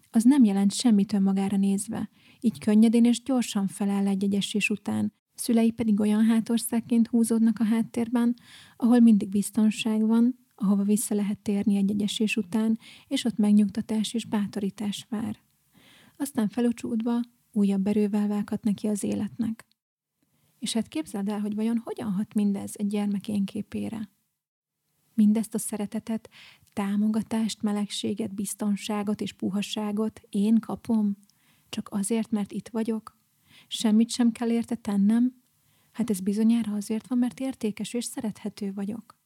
az 0.09 0.23
nem 0.23 0.43
jelent 0.43 0.73
semmit 0.73 1.13
önmagára 1.13 1.57
nézve, 1.57 2.09
így 2.39 2.59
könnyedén 2.59 3.05
és 3.05 3.23
gyorsan 3.23 3.67
feláll 3.67 4.07
egy-egy 4.07 4.33
esés 4.33 4.69
után, 4.69 5.13
szülei 5.35 5.71
pedig 5.71 5.99
olyan 5.99 6.25
hátországként 6.25 7.07
húzódnak 7.07 7.59
a 7.59 7.63
háttérben, 7.63 8.35
ahol 8.77 8.99
mindig 8.99 9.29
biztonság 9.29 10.07
van, 10.07 10.39
ahova 10.55 10.83
vissza 10.83 11.15
lehet 11.15 11.39
térni 11.39 11.75
egy-egy 11.75 12.01
esés 12.01 12.37
után, 12.37 12.79
és 13.07 13.25
ott 13.25 13.37
megnyugtatás 13.37 14.13
és 14.13 14.25
bátorítás 14.25 15.05
vár. 15.09 15.37
Aztán 16.17 16.49
felocsúdva 16.49 17.19
újabb 17.51 17.87
erővel 17.87 18.27
vághat 18.27 18.63
neki 18.63 18.87
az 18.87 19.03
életnek. 19.03 19.65
És 20.61 20.73
hát 20.73 20.87
képzeld 20.87 21.29
el, 21.29 21.39
hogy 21.39 21.55
vajon 21.55 21.77
hogyan 21.77 22.11
hat 22.11 22.33
mindez 22.33 22.71
egy 22.75 22.87
gyermek 22.87 23.27
én 23.27 23.45
képére. 23.45 24.09
Mindezt 25.13 25.53
a 25.53 25.57
szeretetet, 25.57 26.29
támogatást, 26.73 27.61
melegséget, 27.61 28.33
biztonságot 28.33 29.21
és 29.21 29.33
puhaságot 29.33 30.21
én 30.29 30.59
kapom, 30.59 31.17
csak 31.69 31.89
azért, 31.91 32.31
mert 32.31 32.51
itt 32.51 32.67
vagyok? 32.67 33.17
Semmit 33.67 34.09
sem 34.09 34.31
kell 34.31 34.49
érte 34.49 34.75
tennem? 34.75 35.41
Hát 35.91 36.09
ez 36.09 36.19
bizonyára 36.19 36.73
azért 36.73 37.07
van, 37.07 37.17
mert 37.17 37.39
értékes 37.39 37.93
és 37.93 38.05
szerethető 38.05 38.73
vagyok. 38.73 39.19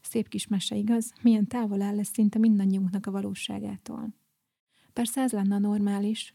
Szép 0.00 0.28
kis 0.28 0.46
mese, 0.46 0.76
igaz? 0.76 1.12
Milyen 1.22 1.46
távol 1.46 1.82
áll 1.82 1.98
ez 1.98 2.08
szinte 2.12 2.38
mindannyiunknak 2.38 3.06
a 3.06 3.10
valóságától. 3.10 4.14
Persze 4.92 5.20
ez 5.20 5.32
lenne 5.32 5.54
a 5.54 5.58
normális, 5.58 6.34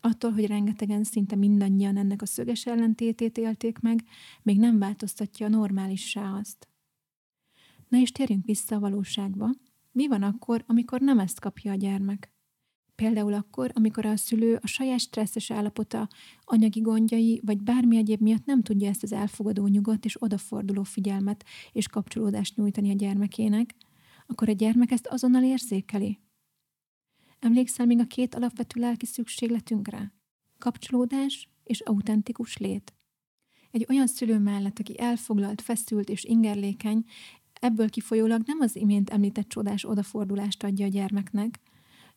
Attól, 0.00 0.30
hogy 0.30 0.46
rengetegen 0.46 1.04
szinte 1.04 1.36
mindannyian 1.36 1.96
ennek 1.96 2.22
a 2.22 2.26
szöges 2.26 2.66
ellentétét 2.66 3.38
élték 3.38 3.78
meg, 3.78 4.04
még 4.42 4.58
nem 4.58 4.78
változtatja 4.78 5.46
a 5.46 5.48
normálissá 5.48 6.38
azt. 6.38 6.68
Na 7.88 7.98
és 7.98 8.12
térjünk 8.12 8.44
vissza 8.44 8.76
a 8.76 8.80
valóságba. 8.80 9.50
Mi 9.92 10.08
van 10.08 10.22
akkor, 10.22 10.64
amikor 10.66 11.00
nem 11.00 11.18
ezt 11.18 11.40
kapja 11.40 11.72
a 11.72 11.74
gyermek? 11.74 12.32
Például 12.94 13.32
akkor, 13.32 13.70
amikor 13.74 14.06
a 14.06 14.16
szülő 14.16 14.58
a 14.62 14.66
saját 14.66 15.00
stresszes 15.00 15.50
állapota, 15.50 16.08
anyagi 16.44 16.80
gondjai, 16.80 17.40
vagy 17.44 17.62
bármi 17.62 17.96
egyéb 17.96 18.20
miatt 18.20 18.44
nem 18.44 18.62
tudja 18.62 18.88
ezt 18.88 19.02
az 19.02 19.12
elfogadó 19.12 19.66
nyugodt 19.66 20.04
és 20.04 20.22
odaforduló 20.22 20.82
figyelmet 20.82 21.44
és 21.72 21.88
kapcsolódást 21.88 22.56
nyújtani 22.56 22.90
a 22.90 22.94
gyermekének, 22.94 23.74
akkor 24.26 24.48
a 24.48 24.52
gyermek 24.52 24.90
ezt 24.90 25.06
azonnal 25.06 25.42
érzékeli, 25.42 26.18
Emlékszel 27.38 27.86
még 27.86 27.98
a 27.98 28.06
két 28.06 28.34
alapvető 28.34 28.80
lelki 28.80 29.06
szükségletünkre? 29.06 30.12
Kapcsolódás 30.58 31.48
és 31.64 31.80
autentikus 31.80 32.56
lét. 32.56 32.94
Egy 33.70 33.86
olyan 33.88 34.06
szülő 34.06 34.38
mellett, 34.38 34.78
aki 34.78 35.00
elfoglalt, 35.00 35.60
feszült 35.60 36.08
és 36.08 36.24
ingerlékeny, 36.24 37.04
ebből 37.52 37.90
kifolyólag 37.90 38.42
nem 38.46 38.60
az 38.60 38.76
imént 38.76 39.10
említett 39.10 39.48
csodás 39.48 39.84
odafordulást 39.84 40.62
adja 40.62 40.86
a 40.86 40.88
gyermeknek, 40.88 41.60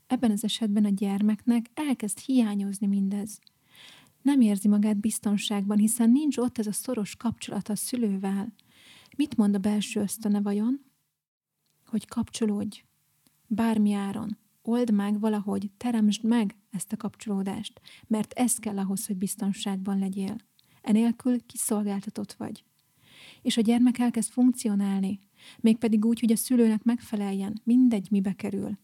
ebben 0.07 0.31
az 0.31 0.43
esetben 0.43 0.85
a 0.85 0.89
gyermeknek 0.89 1.65
elkezd 1.73 2.19
hiányozni 2.19 2.87
mindez. 2.87 3.39
Nem 4.21 4.41
érzi 4.41 4.67
magát 4.67 4.97
biztonságban, 4.97 5.77
hiszen 5.77 6.11
nincs 6.11 6.37
ott 6.37 6.57
ez 6.57 6.67
a 6.67 6.71
szoros 6.71 7.15
kapcsolat 7.15 7.69
a 7.69 7.75
szülővel. 7.75 8.53
Mit 9.17 9.37
mond 9.37 9.55
a 9.55 9.59
belső 9.59 9.99
ösztöne 9.99 10.41
vajon? 10.41 10.81
Hogy 11.85 12.07
kapcsolódj, 12.07 12.83
bármi 13.47 13.93
áron, 13.93 14.37
old 14.61 14.91
meg 14.91 15.19
valahogy, 15.19 15.71
teremtsd 15.77 16.23
meg 16.23 16.55
ezt 16.71 16.91
a 16.91 16.97
kapcsolódást, 16.97 17.81
mert 18.07 18.33
ez 18.33 18.55
kell 18.55 18.77
ahhoz, 18.77 19.05
hogy 19.05 19.17
biztonságban 19.17 19.99
legyél. 19.99 20.35
Enélkül 20.81 21.45
kiszolgáltatott 21.45 22.33
vagy. 22.33 22.63
És 23.41 23.57
a 23.57 23.61
gyermek 23.61 23.97
elkezd 23.97 24.31
funkcionálni, 24.31 25.19
mégpedig 25.59 26.05
úgy, 26.05 26.19
hogy 26.19 26.31
a 26.31 26.35
szülőnek 26.35 26.83
megfeleljen, 26.83 27.61
mindegy, 27.63 28.07
mibe 28.11 28.33
kerül. 28.33 28.77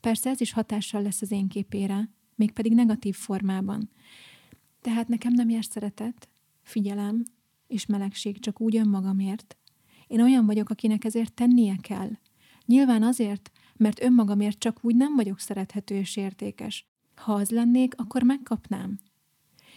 Persze 0.00 0.30
ez 0.30 0.40
is 0.40 0.52
hatással 0.52 1.02
lesz 1.02 1.22
az 1.22 1.30
én 1.30 1.48
képére, 1.48 2.10
mégpedig 2.34 2.74
negatív 2.74 3.14
formában. 3.14 3.90
Tehát 4.80 5.08
nekem 5.08 5.32
nem 5.32 5.48
jár 5.48 5.64
szeretet, 5.64 6.28
figyelem 6.62 7.22
és 7.66 7.86
melegség 7.86 8.38
csak 8.38 8.60
úgy 8.60 8.76
önmagamért. 8.76 9.56
Én 10.06 10.20
olyan 10.20 10.46
vagyok, 10.46 10.70
akinek 10.70 11.04
ezért 11.04 11.34
tennie 11.34 11.76
kell. 11.80 12.10
Nyilván 12.64 13.02
azért, 13.02 13.50
mert 13.76 14.02
önmagamért 14.02 14.58
csak 14.58 14.78
úgy 14.82 14.96
nem 14.96 15.14
vagyok 15.14 15.38
szerethető 15.38 15.94
és 15.94 16.16
értékes. 16.16 16.86
Ha 17.14 17.32
az 17.32 17.50
lennék, 17.50 17.94
akkor 17.96 18.22
megkapnám. 18.22 18.98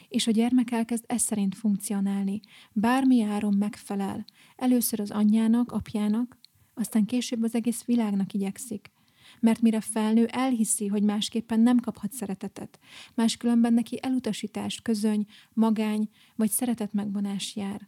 És 0.08 0.28
a 0.28 0.32
gyermek 0.32 0.72
elkezd 0.72 1.04
ez 1.08 1.22
szerint 1.22 1.56
funkcionálni. 1.56 2.40
Bármi 2.72 3.22
áron 3.22 3.54
megfelel. 3.54 4.26
Először 4.56 5.00
az 5.00 5.12
anyjának, 5.12 5.72
apjának, 5.72 6.38
aztán 6.74 7.06
később 7.06 7.44
az 7.44 7.56
egész 7.56 7.84
világnak 7.84 8.34
igyekszik. 8.34 8.92
Mert 9.40 9.62
mire 9.62 9.82
felnő, 9.82 10.26
elhiszi, 10.26 10.88
hogy 10.88 11.04
másképpen 11.04 11.60
nem 11.60 11.80
kaphat 11.80 12.12
szeretetet. 12.12 12.80
Máskülönben 13.16 13.74
neki 13.74 14.00
elutasítás, 14.02 14.82
közöny, 14.82 15.26
magány 15.54 16.10
vagy 16.36 16.50
szeretet 16.50 16.94
megvonás 16.94 17.56
jár. 17.56 17.88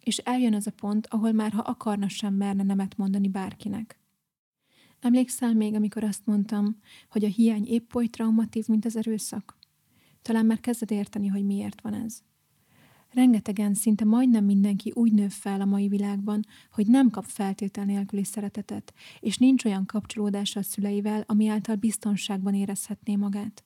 És 0.00 0.18
eljön 0.18 0.54
az 0.54 0.66
a 0.66 0.70
pont, 0.70 1.06
ahol 1.06 1.32
már 1.32 1.52
ha 1.52 1.60
akarna 1.60 2.08
sem 2.08 2.34
merne 2.34 2.62
nemet 2.62 2.96
mondani 2.96 3.28
bárkinek. 3.28 3.99
Emlékszel 5.00 5.54
még, 5.54 5.74
amikor 5.74 6.04
azt 6.04 6.26
mondtam, 6.26 6.80
hogy 7.10 7.24
a 7.24 7.28
hiány 7.28 7.66
épp 7.66 7.94
oly 7.94 8.06
traumatív, 8.06 8.66
mint 8.68 8.84
az 8.84 8.96
erőszak? 8.96 9.58
Talán 10.22 10.46
már 10.46 10.60
kezded 10.60 10.90
érteni, 10.90 11.26
hogy 11.26 11.44
miért 11.44 11.80
van 11.80 11.94
ez. 11.94 12.22
Rengetegen, 13.10 13.74
szinte 13.74 14.04
majdnem 14.04 14.44
mindenki 14.44 14.92
úgy 14.94 15.12
nő 15.12 15.28
fel 15.28 15.60
a 15.60 15.64
mai 15.64 15.88
világban, 15.88 16.44
hogy 16.72 16.86
nem 16.86 17.10
kap 17.10 17.24
feltétel 17.24 17.84
nélküli 17.84 18.24
szeretetet, 18.24 18.92
és 19.20 19.36
nincs 19.36 19.64
olyan 19.64 19.86
kapcsolódása 19.86 20.60
a 20.60 20.62
szüleivel, 20.62 21.24
ami 21.26 21.48
által 21.48 21.76
biztonságban 21.76 22.54
érezhetné 22.54 23.16
magát. 23.16 23.64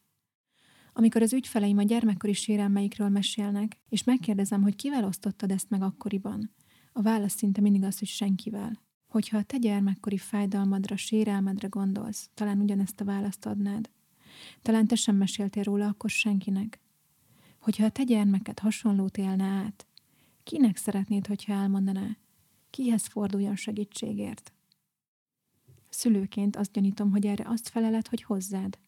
Amikor 0.92 1.22
az 1.22 1.32
ügyfeleim 1.32 1.78
a 1.78 1.82
gyermekkori 1.82 2.32
sérelmeikről 2.32 3.08
mesélnek, 3.08 3.80
és 3.88 4.04
megkérdezem, 4.04 4.62
hogy 4.62 4.76
kivel 4.76 5.04
osztottad 5.04 5.50
ezt 5.50 5.70
meg 5.70 5.82
akkoriban, 5.82 6.54
a 6.92 7.02
válasz 7.02 7.36
szinte 7.36 7.60
mindig 7.60 7.82
az, 7.82 7.98
hogy 7.98 8.08
senkivel. 8.08 8.83
Hogyha 9.14 9.38
a 9.38 9.42
te 9.42 9.56
gyermekkori 9.56 10.18
fájdalmadra, 10.18 10.96
sérelmedre 10.96 11.68
gondolsz, 11.68 12.30
talán 12.34 12.60
ugyanezt 12.60 13.00
a 13.00 13.04
választ 13.04 13.46
adnád. 13.46 13.90
Talán 14.62 14.86
te 14.86 14.94
sem 14.94 15.16
meséltél 15.16 15.62
róla 15.62 15.86
akkor 15.86 16.10
senkinek. 16.10 16.80
Hogyha 17.58 17.84
a 17.84 17.90
te 17.90 18.02
gyermeked 18.02 18.58
hasonlót 18.58 19.18
élne 19.18 19.44
át, 19.44 19.86
kinek 20.42 20.76
szeretnéd, 20.76 21.26
hogyha 21.26 21.52
elmondaná? 21.52 22.16
Kihez 22.70 23.06
forduljon 23.06 23.56
segítségért? 23.56 24.52
Szülőként 25.88 26.56
azt 26.56 26.72
gyanítom, 26.72 27.10
hogy 27.10 27.26
erre 27.26 27.44
azt 27.48 27.68
feleled, 27.68 28.08
hogy 28.08 28.22
hozzád. 28.22 28.78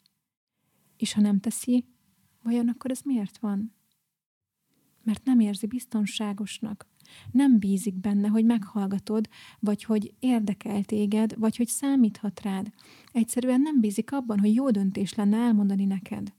És 0.97 1.13
ha 1.13 1.21
nem 1.21 1.41
teszi, 1.41 1.85
vajon 2.43 2.69
akkor 2.69 2.91
ez 2.91 3.01
miért 3.05 3.39
van? 3.39 3.75
Mert 5.03 5.25
nem 5.25 5.41
érzi 5.41 5.67
biztonságosnak, 5.67 6.87
Nem 7.31 7.59
bízik 7.59 7.95
benne, 7.95 8.29
hogy 8.29 8.45
meghallgatod, 8.45 9.29
vagy 9.61 9.85
hogy 9.85 10.15
érdekel 10.19 10.85
téged, 10.85 11.39
vagy 11.39 11.57
hogy 11.57 11.67
számíthat 11.67 12.41
rád. 12.41 12.73
Egyszerűen 13.13 13.61
nem 13.61 13.81
bízik 13.81 14.13
abban, 14.13 14.39
hogy 14.39 14.55
jó 14.55 14.71
döntés 14.71 15.15
lenne 15.15 15.37
elmondani 15.37 15.85
neked. 15.85 16.35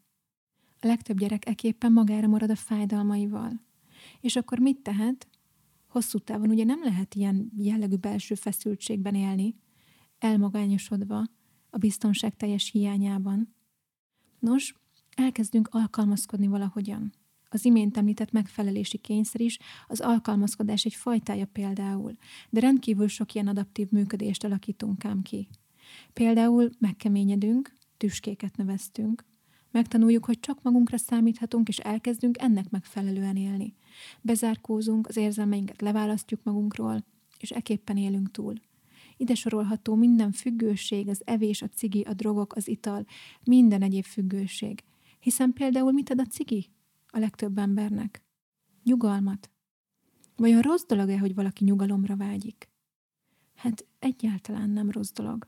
A 0.80 0.88
legtöbb 0.88 1.18
gyerek 1.20 1.48
eképpen 1.48 1.92
magára 1.92 2.28
marad 2.28 2.50
a 2.50 2.56
fájdalmaival. 2.56 3.62
És 4.22 4.36
akkor 4.36 4.60
mit 4.60 4.78
tehet? 4.78 5.28
Hosszú 5.88 6.18
távon 6.18 6.50
ugye 6.50 6.64
nem 6.64 6.84
lehet 6.84 7.16
ilyen 7.16 7.52
jellegű 7.58 7.96
belső 7.96 8.36
feszültségben 8.36 9.16
élni, 9.16 9.56
elmagányosodva, 10.20 11.24
a 11.70 11.78
biztonság 11.78 12.36
teljes 12.36 12.70
hiányában. 12.72 13.56
Nos, 14.40 14.76
elkezdünk 15.16 15.68
alkalmazkodni 15.72 16.48
valahogyan. 16.48 17.14
Az 17.50 17.66
imént 17.66 17.98
említett 17.98 18.32
megfelelési 18.32 18.98
kényszer 18.98 19.42
is 19.42 19.58
az 19.88 20.00
alkalmazkodás 20.00 20.86
egy 20.86 20.94
fajtája 20.94 21.46
például, 21.46 22.16
de 22.50 22.60
rendkívül 22.60 23.08
sok 23.08 23.34
ilyen 23.34 23.48
adaptív 23.48 23.88
működést 23.90 24.44
alakítunk 24.44 25.06
ám 25.06 25.22
ki. 25.22 25.48
Például 26.14 26.70
megkeményedünk, 26.80 27.74
tüskéket 27.98 28.58
növesztünk, 28.58 29.26
megtanuljuk, 29.72 30.26
hogy 30.26 30.40
csak 30.40 30.62
magunkra 30.62 30.98
számíthatunk, 30.98 31.68
és 31.68 31.78
elkezdünk 31.78 32.42
ennek 32.42 32.70
megfelelően 32.70 33.36
élni. 33.36 33.76
Bezárkózunk, 34.22 35.08
az 35.08 35.18
érzelmeinket 35.18 35.82
leválasztjuk 35.82 36.44
magunkról, 36.44 37.06
és 37.40 37.52
eképpen 37.52 37.98
élünk 37.98 38.32
túl. 38.32 38.54
Ide 39.18 39.36
sorolható 39.36 39.96
minden 39.96 40.32
függőség, 40.32 41.08
az 41.08 41.22
evés, 41.26 41.62
a 41.62 41.68
cigi, 41.68 42.02
a 42.02 42.14
drogok, 42.14 42.56
az 42.56 42.68
ital, 42.68 43.06
minden 43.44 43.82
egyéb 43.82 44.04
függőség. 44.04 44.84
Hiszen 45.20 45.54
például 45.54 45.92
mit 45.92 46.10
ad 46.10 46.20
a 46.20 46.26
cigi 46.26 46.70
a 47.08 47.20
legtöbb 47.20 47.58
embernek? 47.58 48.24
Nyugalmat. 48.84 49.52
Vajon 50.36 50.62
rossz 50.62 50.86
dolog-e, 50.88 51.20
hogy 51.20 51.36
valaki 51.36 51.64
nyugalomra 51.64 52.16
vágyik? 52.16 52.70
Hát 53.56 53.86
egyáltalán 54.00 54.70
nem 54.70 54.92
rossz 54.92 55.12
dolog. 55.12 55.48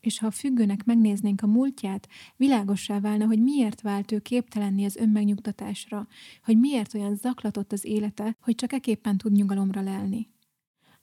És 0.00 0.18
ha 0.18 0.26
a 0.26 0.30
függőnek 0.30 0.84
megnéznénk 0.84 1.42
a 1.42 1.46
múltját, 1.46 2.08
világossá 2.36 3.00
válna, 3.00 3.26
hogy 3.26 3.42
miért 3.42 3.80
vált 3.80 4.12
ő 4.12 4.18
képtelenni 4.18 4.84
az 4.84 4.96
önmegnyugtatásra, 4.96 6.08
hogy 6.44 6.58
miért 6.58 6.94
olyan 6.94 7.16
zaklatott 7.16 7.72
az 7.72 7.84
élete, 7.84 8.36
hogy 8.40 8.54
csak 8.54 8.72
eképpen 8.72 9.18
tud 9.18 9.32
nyugalomra 9.32 9.80
lelni. 9.80 10.30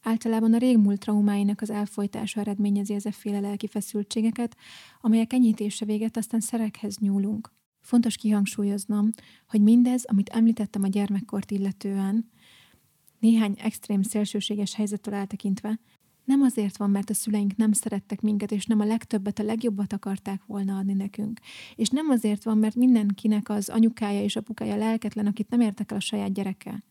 Általában 0.02 0.54
a 0.54 0.58
régmúlt 0.58 1.00
traumáinak 1.00 1.62
az 1.62 1.70
elfolytása 1.70 2.40
eredményezi 2.40 2.94
ezeféle 2.94 3.40
lelki 3.40 3.68
feszültségeket, 3.68 4.58
amelyek 5.02 5.34
enyhítése 5.34 5.86
véget 5.86 6.18
aztán 6.18 6.40
szerekhez 6.40 6.98
nyúlunk. 6.98 7.52
Fontos 7.84 8.16
kihangsúlyoznom, 8.16 9.10
hogy 9.48 9.62
mindez, 9.62 10.04
amit 10.06 10.30
említettem 10.30 10.84
a 10.84 10.88
gyermekkort 10.88 11.52
illetően, 11.52 12.30
néhány 13.20 13.56
extrém 13.58 14.02
szélsőséges 14.02 14.76
helyzettől 14.76 15.14
eltekintve, 15.14 15.80
nem 16.24 16.42
azért 16.42 16.78
van, 16.78 16.90
mert 16.90 17.10
a 17.10 17.14
szüleink 17.14 17.56
nem 17.56 17.72
szerettek 17.72 18.22
minket, 18.22 18.52
és 18.52 18.66
nem 18.66 18.80
a 18.80 18.86
legtöbbet, 18.86 19.40
a 19.40 19.44
legjobbat 19.44 19.94
akarták 19.94 20.46
volna 20.46 20.78
adni 20.78 20.94
nekünk. 20.94 21.40
És 21.76 21.90
nem 21.90 22.10
azért 22.10 22.44
van, 22.44 22.58
mert 22.58 22.76
mindenkinek 22.76 23.50
az 23.50 23.70
anyukája 23.70 24.24
és 24.24 24.36
apukája 24.36 24.76
lelketlen, 24.76 25.26
akit 25.26 25.50
nem 25.50 25.62
értek 25.62 25.92
el 25.92 25.98
a 25.98 26.00
saját 26.00 26.34
gyereke. 26.34 26.84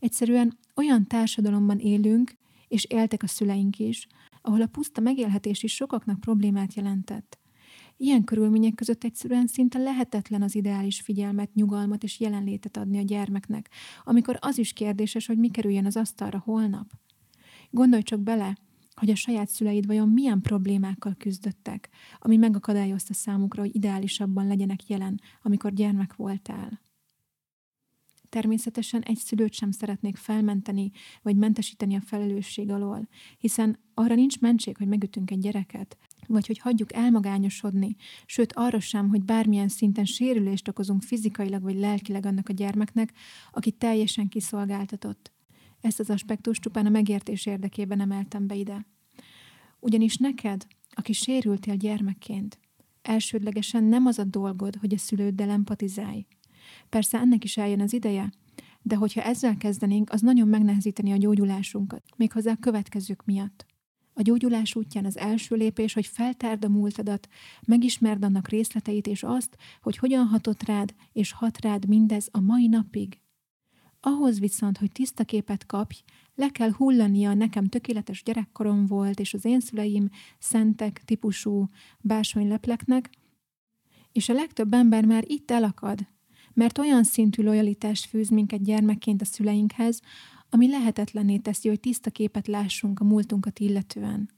Egyszerűen 0.00 0.58
olyan 0.76 1.06
társadalomban 1.06 1.78
élünk, 1.78 2.32
és 2.68 2.84
éltek 2.84 3.22
a 3.22 3.26
szüleink 3.26 3.78
is, 3.78 4.06
ahol 4.42 4.62
a 4.62 4.66
puszta 4.66 5.00
megélhetés 5.00 5.62
is 5.62 5.74
sokaknak 5.74 6.20
problémát 6.20 6.74
jelentett. 6.74 7.39
Ilyen 8.02 8.24
körülmények 8.24 8.74
között 8.74 9.04
egyszerűen 9.04 9.46
szinte 9.46 9.78
lehetetlen 9.78 10.42
az 10.42 10.54
ideális 10.54 11.00
figyelmet, 11.00 11.54
nyugalmat 11.54 12.02
és 12.02 12.20
jelenlétet 12.20 12.76
adni 12.76 12.98
a 12.98 13.02
gyermeknek, 13.02 13.70
amikor 14.04 14.36
az 14.40 14.58
is 14.58 14.72
kérdéses, 14.72 15.26
hogy 15.26 15.38
mi 15.38 15.48
kerüljen 15.48 15.86
az 15.86 15.96
asztalra 15.96 16.38
holnap. 16.38 16.86
Gondolj 17.70 18.02
csak 18.02 18.20
bele, 18.20 18.56
hogy 18.94 19.10
a 19.10 19.14
saját 19.14 19.48
szüleid 19.48 19.86
vajon 19.86 20.08
milyen 20.08 20.40
problémákkal 20.40 21.14
küzdöttek, 21.18 21.88
ami 22.18 22.36
megakadályozta 22.36 23.14
számukra, 23.14 23.62
hogy 23.62 23.74
ideálisabban 23.74 24.46
legyenek 24.46 24.88
jelen, 24.88 25.20
amikor 25.42 25.72
gyermek 25.72 26.16
voltál. 26.16 26.80
Természetesen 28.28 29.02
egy 29.02 29.18
szülőt 29.18 29.52
sem 29.52 29.70
szeretnék 29.70 30.16
felmenteni, 30.16 30.90
vagy 31.22 31.36
mentesíteni 31.36 31.94
a 31.94 32.00
felelősség 32.00 32.70
alól, 32.70 33.08
hiszen 33.38 33.78
arra 33.94 34.14
nincs 34.14 34.40
mentség, 34.40 34.76
hogy 34.76 34.88
megütünk 34.88 35.30
egy 35.30 35.40
gyereket, 35.40 35.96
vagy 36.30 36.46
hogy 36.46 36.58
hagyjuk 36.58 36.92
elmagányosodni, 36.92 37.96
sőt 38.26 38.52
arra 38.52 38.80
sem, 38.80 39.08
hogy 39.08 39.22
bármilyen 39.22 39.68
szinten 39.68 40.04
sérülést 40.04 40.68
okozunk 40.68 41.02
fizikailag 41.02 41.62
vagy 41.62 41.78
lelkileg 41.78 42.26
annak 42.26 42.48
a 42.48 42.52
gyermeknek, 42.52 43.12
aki 43.52 43.70
teljesen 43.70 44.28
kiszolgáltatott. 44.28 45.32
Ezt 45.80 46.00
az 46.00 46.10
aspektust 46.10 46.62
csupán 46.62 46.86
a 46.86 46.90
megértés 46.90 47.46
érdekében 47.46 48.00
emeltem 48.00 48.46
be 48.46 48.54
ide. 48.54 48.86
Ugyanis 49.80 50.16
neked, 50.16 50.66
aki 50.90 51.12
sérültél 51.12 51.76
gyermekként, 51.76 52.58
elsődlegesen 53.02 53.84
nem 53.84 54.06
az 54.06 54.18
a 54.18 54.24
dolgod, 54.24 54.76
hogy 54.76 54.94
a 54.94 54.98
szülőddel 54.98 55.50
empatizálj, 55.50 56.26
Persze 56.88 57.18
ennek 57.18 57.44
is 57.44 57.56
eljön 57.56 57.80
az 57.80 57.92
ideje, 57.92 58.32
de 58.82 58.96
hogyha 58.96 59.22
ezzel 59.22 59.56
kezdenénk, 59.56 60.10
az 60.12 60.20
nagyon 60.20 60.48
megnehezíteni 60.48 61.12
a 61.12 61.16
gyógyulásunkat, 61.16 62.02
méghozzá 62.16 62.52
a 62.52 62.60
következők 62.60 63.24
miatt. 63.24 63.66
A 64.20 64.22
gyógyulás 64.22 64.74
útján 64.74 65.04
az 65.04 65.16
első 65.16 65.56
lépés, 65.56 65.92
hogy 65.92 66.06
feltárd 66.06 66.64
a 66.64 66.68
múltadat, 66.68 67.28
megismerd 67.66 68.24
annak 68.24 68.48
részleteit 68.48 69.06
és 69.06 69.22
azt, 69.22 69.56
hogy 69.82 69.96
hogyan 69.96 70.26
hatott 70.26 70.62
rád 70.62 70.94
és 71.12 71.32
hat 71.32 71.60
rád 71.60 71.88
mindez 71.88 72.28
a 72.30 72.40
mai 72.40 72.66
napig. 72.66 73.20
Ahhoz 74.00 74.40
viszont, 74.40 74.78
hogy 74.78 74.92
tiszta 74.92 75.24
képet 75.24 75.66
kapj, 75.66 75.96
le 76.34 76.48
kell 76.48 76.70
hullania 76.72 77.30
a 77.30 77.34
nekem 77.34 77.66
tökéletes 77.66 78.22
gyerekkorom 78.22 78.86
volt, 78.86 79.20
és 79.20 79.34
az 79.34 79.44
én 79.44 79.60
szüleim 79.60 80.10
szentek 80.38 81.02
típusú 81.04 81.68
bársonylepleknek, 82.00 83.10
és 84.12 84.28
a 84.28 84.32
legtöbb 84.32 84.72
ember 84.72 85.04
már 85.04 85.24
itt 85.26 85.50
elakad, 85.50 86.06
mert 86.52 86.78
olyan 86.78 87.04
szintű 87.04 87.42
lojalitást 87.42 88.04
fűz 88.04 88.28
minket 88.28 88.62
gyermekként 88.62 89.22
a 89.22 89.24
szüleinkhez, 89.24 90.00
ami 90.50 90.68
lehetetlenné 90.68 91.36
teszi, 91.36 91.68
hogy 91.68 91.80
tiszta 91.80 92.10
képet 92.10 92.46
lássunk 92.46 93.00
a 93.00 93.04
múltunkat 93.04 93.58
illetően. 93.58 94.30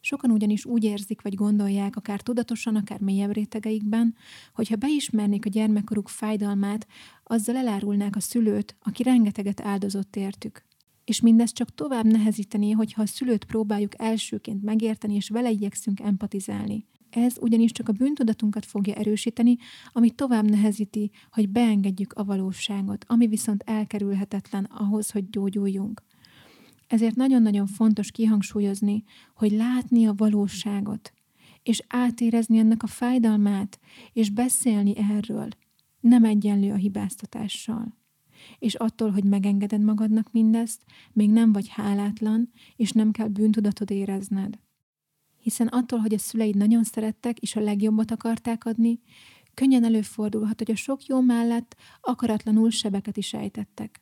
Sokan 0.00 0.30
ugyanis 0.30 0.64
úgy 0.64 0.84
érzik 0.84 1.22
vagy 1.22 1.34
gondolják, 1.34 1.96
akár 1.96 2.20
tudatosan, 2.20 2.76
akár 2.76 3.00
mélyebb 3.00 3.32
rétegeikben, 3.32 4.14
hogy 4.54 4.68
ha 4.68 4.76
beismernék 4.76 5.46
a 5.46 5.48
gyermekkoruk 5.48 6.08
fájdalmát, 6.08 6.86
azzal 7.24 7.56
elárulnák 7.56 8.16
a 8.16 8.20
szülőt, 8.20 8.76
aki 8.80 9.02
rengeteget 9.02 9.60
áldozott 9.60 10.16
értük. 10.16 10.64
És 11.04 11.20
mindez 11.20 11.52
csak 11.52 11.74
tovább 11.74 12.04
nehezítené, 12.04 12.70
hogyha 12.70 13.02
a 13.02 13.06
szülőt 13.06 13.44
próbáljuk 13.44 14.00
elsőként 14.00 14.62
megérteni, 14.62 15.14
és 15.14 15.28
vele 15.28 15.50
igyekszünk 15.50 16.00
empatizálni. 16.00 16.86
Ez 17.10 17.36
ugyanis 17.40 17.72
csak 17.72 17.88
a 17.88 17.92
bűntudatunkat 17.92 18.66
fogja 18.66 18.94
erősíteni, 18.94 19.56
ami 19.92 20.10
tovább 20.10 20.50
nehezíti, 20.50 21.10
hogy 21.30 21.48
beengedjük 21.48 22.12
a 22.12 22.24
valóságot, 22.24 23.04
ami 23.08 23.26
viszont 23.26 23.62
elkerülhetetlen 23.66 24.64
ahhoz, 24.64 25.10
hogy 25.10 25.30
gyógyuljunk. 25.30 26.02
Ezért 26.86 27.16
nagyon-nagyon 27.16 27.66
fontos 27.66 28.10
kihangsúlyozni, 28.10 29.04
hogy 29.34 29.52
látni 29.52 30.06
a 30.06 30.14
valóságot, 30.16 31.12
és 31.62 31.82
átérezni 31.88 32.58
ennek 32.58 32.82
a 32.82 32.86
fájdalmát, 32.86 33.80
és 34.12 34.30
beszélni 34.30 34.96
erről, 34.96 35.48
nem 36.00 36.24
egyenlő 36.24 36.72
a 36.72 36.76
hibáztatással. 36.76 37.96
És 38.58 38.74
attól, 38.74 39.10
hogy 39.10 39.24
megengeded 39.24 39.82
magadnak 39.82 40.32
mindezt, 40.32 40.84
még 41.12 41.30
nem 41.30 41.52
vagy 41.52 41.68
hálátlan, 41.68 42.50
és 42.76 42.90
nem 42.90 43.10
kell 43.10 43.28
bűntudatod 43.28 43.90
érezned 43.90 44.58
hiszen 45.46 45.66
attól, 45.66 45.98
hogy 45.98 46.14
a 46.14 46.18
szüleid 46.18 46.56
nagyon 46.56 46.84
szerettek, 46.84 47.38
és 47.38 47.56
a 47.56 47.60
legjobbat 47.60 48.10
akarták 48.10 48.64
adni, 48.64 49.00
könnyen 49.54 49.84
előfordulhat, 49.84 50.58
hogy 50.58 50.70
a 50.70 50.76
sok 50.76 51.06
jó 51.06 51.20
mellett 51.20 51.76
akaratlanul 52.00 52.70
sebeket 52.70 53.16
is 53.16 53.32
ejtettek. 53.32 54.00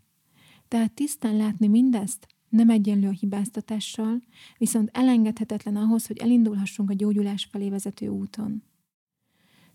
Tehát 0.69 0.93
tisztán 0.93 1.37
látni 1.37 1.67
mindezt 1.67 2.27
nem 2.49 2.71
egyenlő 2.71 3.09
a 3.09 3.11
hibáztatással, 3.11 4.23
viszont 4.59 4.91
elengedhetetlen 4.93 5.77
ahhoz, 5.77 6.07
hogy 6.07 6.19
elindulhassunk 6.19 6.91
a 6.91 6.95
gyógyulás 6.95 7.49
felé 7.51 7.69
vezető 7.69 8.09
úton. 8.09 8.63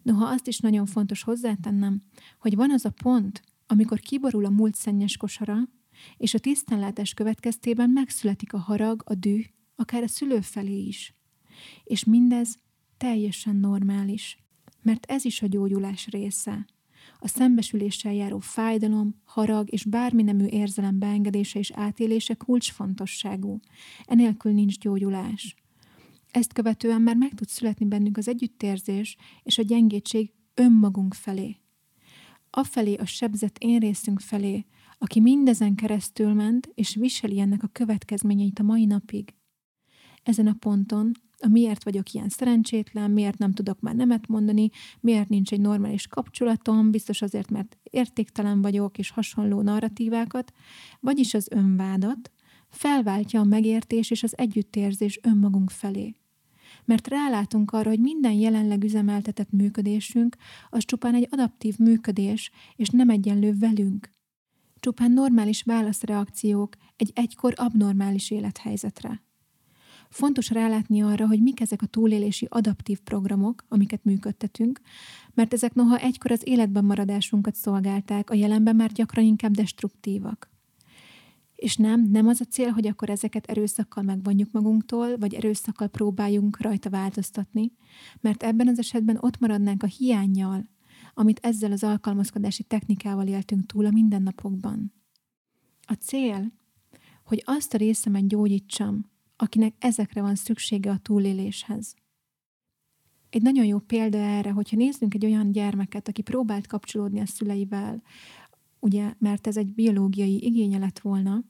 Noha 0.02 0.26
azt 0.26 0.48
is 0.48 0.60
nagyon 0.60 0.86
fontos 0.86 1.24
hozzátennem, 1.24 2.04
hogy 2.40 2.56
van 2.56 2.72
az 2.72 2.86
a 2.86 2.94
pont, 3.04 3.42
amikor 3.68 4.00
kiborul 4.00 4.46
a 4.46 4.50
múlt 4.50 4.76
szennyes 4.76 5.18
kosara, 5.18 5.58
és 6.18 6.34
a 6.34 6.40
tisztánlátás 6.40 7.14
következtében 7.14 7.90
megszületik 7.90 8.54
a 8.54 8.58
harag, 8.58 9.04
a 9.06 9.16
düh, 9.16 9.44
akár 9.76 10.04
a 10.04 10.08
szülő 10.08 10.42
felé 10.42 10.78
is. 10.78 11.19
És 11.84 12.04
mindez 12.04 12.58
teljesen 12.98 13.56
normális, 13.56 14.38
mert 14.82 15.06
ez 15.06 15.26
is 15.26 15.42
a 15.42 15.48
gyógyulás 15.48 16.08
része. 16.08 16.66
A 17.20 17.28
szembesüléssel 17.28 18.14
járó 18.14 18.40
fájdalom, 18.40 19.16
harag 19.24 19.72
és 19.72 19.84
bármi 19.84 20.24
nemű 20.24 20.46
érzelem 20.46 21.00
beengedése 21.00 21.60
és 21.60 21.72
átélése 21.72 22.34
kulcsfontosságú. 22.34 23.60
Enélkül 24.06 24.52
nincs 24.52 24.80
gyógyulás. 24.80 25.56
Ezt 26.32 26.54
követően 26.54 27.02
már 27.02 27.16
meg 27.16 27.34
tud 27.34 27.48
születni 27.48 27.86
bennünk 27.86 28.18
az 28.18 28.28
együttérzés 28.28 29.18
és 29.44 29.58
a 29.58 29.64
gyengétség 29.64 30.32
önmagunk 30.54 31.14
felé. 31.14 31.58
Afelé 32.50 32.96
a 32.96 33.06
sebzett 33.06 33.58
én 33.58 33.80
részünk 33.80 34.20
felé, 34.20 34.66
aki 34.98 35.20
mindezen 35.20 35.76
keresztül 35.76 36.34
ment, 36.34 36.72
és 36.74 36.96
viseli 36.96 37.40
ennek 37.40 37.64
a 37.64 37.68
következményeit 37.68 38.60
a 38.60 38.64
mai 38.64 38.86
napig. 38.86 39.34
Ezen 40.24 40.48
a 40.48 40.56
ponton 40.60 41.12
miért 41.48 41.84
vagyok 41.84 42.14
ilyen 42.14 42.30
szerencsétlen, 42.30 43.12
miért 43.12 43.38
nem 43.38 43.54
tudok 43.54 43.80
már 43.80 43.96
nemet 43.96 44.28
mondani, 44.28 44.70
miért 45.00 45.30
nincs 45.30 45.52
egy 45.52 45.62
normális 45.62 46.08
kapcsolatom, 46.08 46.92
biztos 46.92 47.22
azért, 47.22 47.50
mert 47.50 47.78
értéktelen 47.84 48.62
vagyok, 48.62 48.98
és 48.98 49.10
hasonló 49.10 49.62
narratívákat, 49.62 50.52
vagyis 51.00 51.34
az 51.34 51.48
önvádat, 51.52 52.32
felváltja 52.70 53.40
a 53.40 53.44
megértés 53.44 54.12
és 54.12 54.24
az 54.24 54.38
együttérzés 54.38 55.20
önmagunk 55.24 55.70
felé. 55.70 56.16
Mert 56.86 57.08
rálátunk 57.08 57.72
arra, 57.72 57.90
hogy 57.90 58.00
minden 58.00 58.32
jelenleg 58.32 58.84
üzemeltetett 58.84 59.52
működésünk 59.52 60.36
az 60.70 60.86
csupán 60.86 61.16
egy 61.16 61.28
adaptív 61.32 61.78
működés, 61.78 62.52
és 62.76 62.90
nem 62.90 63.10
egyenlő 63.10 63.58
velünk. 63.58 64.10
Csupán 64.80 65.12
normális 65.12 65.64
válaszreakciók 65.64 66.76
egy 66.96 67.12
egykor 67.16 67.54
abnormális 67.56 68.32
élethelyzetre. 68.32 69.22
Fontos 70.10 70.50
rálátni 70.50 71.02
arra, 71.02 71.28
hogy 71.28 71.42
mik 71.42 71.60
ezek 71.60 71.82
a 71.82 71.86
túlélési 71.86 72.48
adaptív 72.50 73.00
programok, 73.00 73.66
amiket 73.68 74.04
működtetünk, 74.04 74.82
mert 75.34 75.54
ezek 75.54 75.74
noha 75.74 75.98
egykor 75.98 76.32
az 76.32 76.48
életben 76.48 76.86
maradásunkat 76.86 77.56
szolgálták, 77.56 78.30
a 78.30 78.34
jelenben 78.34 78.76
már 78.76 78.92
gyakran 78.92 79.26
inkább 79.26 79.52
destruktívak. 79.52 80.50
És 81.56 81.76
nem, 81.76 82.10
nem 82.12 82.28
az 82.28 82.42
a 82.42 82.46
cél, 82.46 82.70
hogy 82.70 82.88
akkor 82.88 83.10
ezeket 83.10 83.46
erőszakkal 83.46 84.04
megvonjuk 84.04 84.52
magunktól, 84.52 85.18
vagy 85.18 85.34
erőszakkal 85.34 85.88
próbáljunk 85.88 86.62
rajta 86.62 86.90
változtatni, 86.90 87.72
mert 88.22 88.44
ebben 88.44 88.68
az 88.68 88.80
esetben 88.80 89.18
ott 89.20 89.40
maradnánk 89.40 89.84
a 89.84 89.88
hiányjal, 89.88 90.70
amit 91.14 91.40
ezzel 91.42 91.72
az 91.72 91.84
alkalmazkodási 91.84 92.64
technikával 92.64 93.28
éltünk 93.28 93.66
túl 93.66 93.86
a 93.86 93.92
mindennapokban. 93.92 94.94
A 95.82 95.94
cél, 95.94 96.52
hogy 97.24 97.44
azt 97.46 97.74
a 97.74 97.78
részemet 97.78 98.28
gyógyítsam, 98.28 99.10
akinek 99.42 99.74
ezekre 99.80 100.22
van 100.22 100.36
szüksége 100.36 100.92
a 100.92 100.98
túléléshez. 100.98 101.96
Egy 103.30 103.42
nagyon 103.42 103.66
jó 103.66 103.80
példa 103.80 104.18
erre, 104.18 104.52
hogyha 104.52 104.78
nézzünk 104.78 105.14
egy 105.14 105.26
olyan 105.26 105.52
gyermeket, 105.52 106.08
aki 106.08 106.22
próbált 106.22 106.68
kapcsolódni 106.68 107.20
a 107.20 107.26
szüleivel, 107.26 108.02
ugye, 108.80 109.14
mert 109.18 109.48
ez 109.48 109.58
egy 109.58 109.74
biológiai 109.74 110.46
igénye 110.46 110.78
lett 110.78 111.00
volna, 111.00 111.44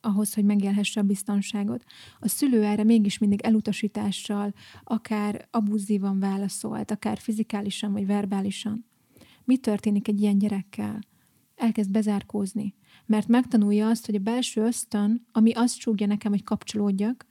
ahhoz, 0.00 0.34
hogy 0.34 0.44
megélhesse 0.44 1.00
a 1.00 1.04
biztonságot. 1.04 1.84
A 2.18 2.28
szülő 2.28 2.64
erre 2.64 2.84
mégis 2.84 3.18
mindig 3.18 3.40
elutasítással, 3.40 4.54
akár 4.84 5.48
abuzívan 5.50 6.18
válaszolt, 6.18 6.90
akár 6.90 7.18
fizikálisan 7.18 7.92
vagy 7.92 8.06
verbálisan. 8.06 8.84
Mi 9.44 9.56
történik 9.56 10.08
egy 10.08 10.20
ilyen 10.20 10.38
gyerekkel? 10.38 10.98
Elkezd 11.54 11.90
bezárkózni, 11.90 12.74
mert 13.10 13.28
megtanulja 13.28 13.88
azt, 13.88 14.06
hogy 14.06 14.14
a 14.14 14.18
belső 14.18 14.60
ösztön, 14.62 15.26
ami 15.32 15.52
azt 15.52 15.78
súgja 15.78 16.06
nekem, 16.06 16.32
hogy 16.32 16.42
kapcsolódjak, 16.42 17.26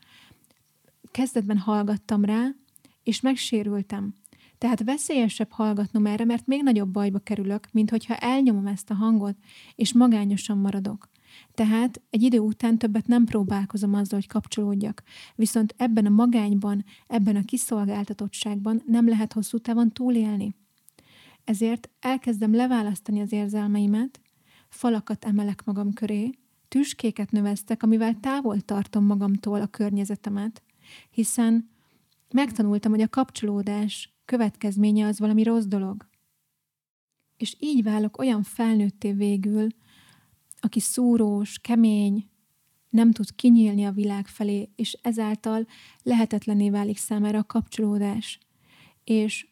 kezdetben 1.12 1.58
hallgattam 1.58 2.26
rá, 2.26 2.48
és 3.04 3.22
megsérültem. 3.22 4.14
Tehát 4.58 4.84
veszélyesebb 4.84 5.52
hallgatnom 5.52 6.06
erre, 6.06 6.26
mert 6.26 6.46
még 6.46 6.64
nagyobb 6.64 6.90
bajba 6.90 7.20
kerülök, 7.20 7.68
mint 7.72 7.90
hogyha 7.90 8.16
elnyomom 8.16 8.68
ezt 8.68 8.90
a 8.90 8.94
hangot, 8.94 9.36
és 9.76 9.94
magányosan 9.94 10.58
maradok. 10.58 11.10
Tehát 11.54 12.02
egy 12.10 12.22
idő 12.22 12.40
után 12.40 12.78
többet 12.78 13.08
nem 13.08 13.26
próbálkozom 13.26 13.94
azzal, 13.94 14.20
hogy 14.20 14.28
kapcsolódjak. 14.28 15.04
Viszont 15.36 15.74
ebben 15.78 16.06
a 16.06 16.10
magányban, 16.10 16.86
ebben 17.08 17.36
a 17.36 17.46
kiszolgáltatottságban 17.46 18.82
nem 18.86 19.08
lehet 19.08 19.34
hosszú 19.34 19.58
távon 19.58 19.92
túlélni. 19.92 20.56
Ezért 21.44 21.90
elkezdem 22.00 22.56
leválasztani 22.56 23.22
az 23.22 23.32
érzelmeimet, 23.32 24.20
falakat 24.70 25.26
emelek 25.26 25.66
magam 25.66 25.94
köré, 25.94 26.30
tüskéket 26.68 27.32
növesztek, 27.32 27.84
amivel 27.84 28.20
távol 28.20 28.62
tartom 28.62 29.06
magamtól 29.06 29.62
a 29.62 29.68
környezetemet, 29.68 30.64
hiszen 31.10 31.70
megtanultam, 32.34 32.92
hogy 32.92 33.02
a 33.02 33.10
kapcsolódás 33.10 34.14
következménye 34.26 35.06
az 35.06 35.20
valami 35.20 35.44
rossz 35.44 35.66
dolog. 35.66 36.08
És 37.38 37.56
így 37.60 37.84
válok 37.84 38.18
olyan 38.18 38.44
felnőtté 38.44 39.12
végül, 39.12 39.68
aki 40.60 40.80
szúrós, 40.80 41.60
kemény, 41.60 42.30
nem 42.90 43.12
tud 43.12 43.36
kinyílni 43.36 43.86
a 43.86 43.92
világ 43.92 44.28
felé, 44.28 44.70
és 44.76 44.98
ezáltal 45.02 45.68
lehetetlené 46.04 46.70
válik 46.70 46.98
számára 46.98 47.40
a 47.40 47.44
kapcsolódás. 47.44 48.40
És 49.04 49.48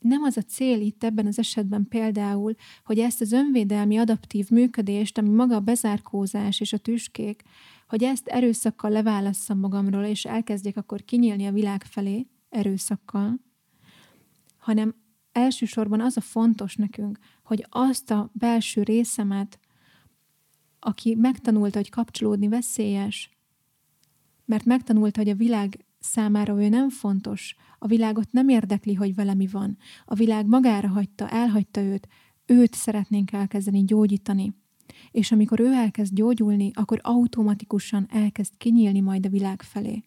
nem 0.00 0.22
az 0.22 0.36
a 0.36 0.42
cél 0.42 0.80
itt 0.80 1.04
ebben 1.04 1.26
az 1.26 1.38
esetben 1.38 1.86
például, 1.88 2.54
hogy 2.84 2.98
ezt 2.98 3.20
az 3.20 3.32
önvédelmi 3.32 3.96
adaptív 3.96 4.50
működést, 4.50 5.18
ami 5.18 5.28
maga 5.28 5.54
a 5.54 5.60
bezárkózás 5.60 6.60
és 6.60 6.72
a 6.72 6.78
tüskék, 6.78 7.42
hogy 7.88 8.02
ezt 8.02 8.26
erőszakkal 8.26 8.90
leválasszam 8.90 9.58
magamról, 9.58 10.04
és 10.04 10.24
elkezdjek 10.24 10.76
akkor 10.76 11.04
kinyílni 11.04 11.46
a 11.46 11.52
világ 11.52 11.84
felé 11.84 12.26
erőszakkal, 12.48 13.40
hanem 14.58 14.94
elsősorban 15.32 16.00
az 16.00 16.16
a 16.16 16.20
fontos 16.20 16.76
nekünk, 16.76 17.18
hogy 17.42 17.66
azt 17.68 18.10
a 18.10 18.30
belső 18.32 18.82
részemet, 18.82 19.58
aki 20.78 21.14
megtanulta, 21.14 21.78
hogy 21.78 21.90
kapcsolódni 21.90 22.48
veszélyes, 22.48 23.30
mert 24.44 24.64
megtanulta, 24.64 25.20
hogy 25.20 25.30
a 25.30 25.34
világ 25.34 25.84
számára 26.00 26.62
ő 26.62 26.68
nem 26.68 26.88
fontos, 26.88 27.56
a 27.78 27.86
világot 27.86 28.32
nem 28.32 28.48
érdekli, 28.48 28.94
hogy 28.94 29.14
vele 29.14 29.34
mi 29.34 29.46
van. 29.46 29.76
A 30.04 30.14
világ 30.14 30.46
magára 30.46 30.88
hagyta, 30.88 31.28
elhagyta 31.28 31.80
őt, 31.80 32.08
őt 32.46 32.74
szeretnénk 32.74 33.32
elkezdeni 33.32 33.84
gyógyítani. 33.84 34.52
És 35.10 35.32
amikor 35.32 35.60
ő 35.60 35.72
elkezd 35.72 36.14
gyógyulni, 36.14 36.70
akkor 36.74 37.00
automatikusan 37.02 38.06
elkezd 38.10 38.56
kinyílni 38.56 39.00
majd 39.00 39.26
a 39.26 39.28
világ 39.28 39.62
felé. 39.62 40.02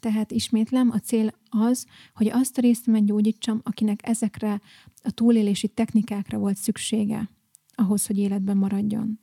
Tehát 0.00 0.30
ismétlem, 0.30 0.90
a 0.90 0.98
cél 0.98 1.32
az, 1.48 1.86
hogy 2.14 2.28
azt 2.28 2.58
a 2.58 2.60
részt 2.60 2.86
meggyógyítsam, 2.86 3.60
akinek 3.62 4.08
ezekre 4.08 4.60
a 5.02 5.10
túlélési 5.10 5.68
technikákra 5.68 6.38
volt 6.38 6.56
szüksége, 6.56 7.30
ahhoz, 7.74 8.06
hogy 8.06 8.18
életben 8.18 8.56
maradjon. 8.56 9.20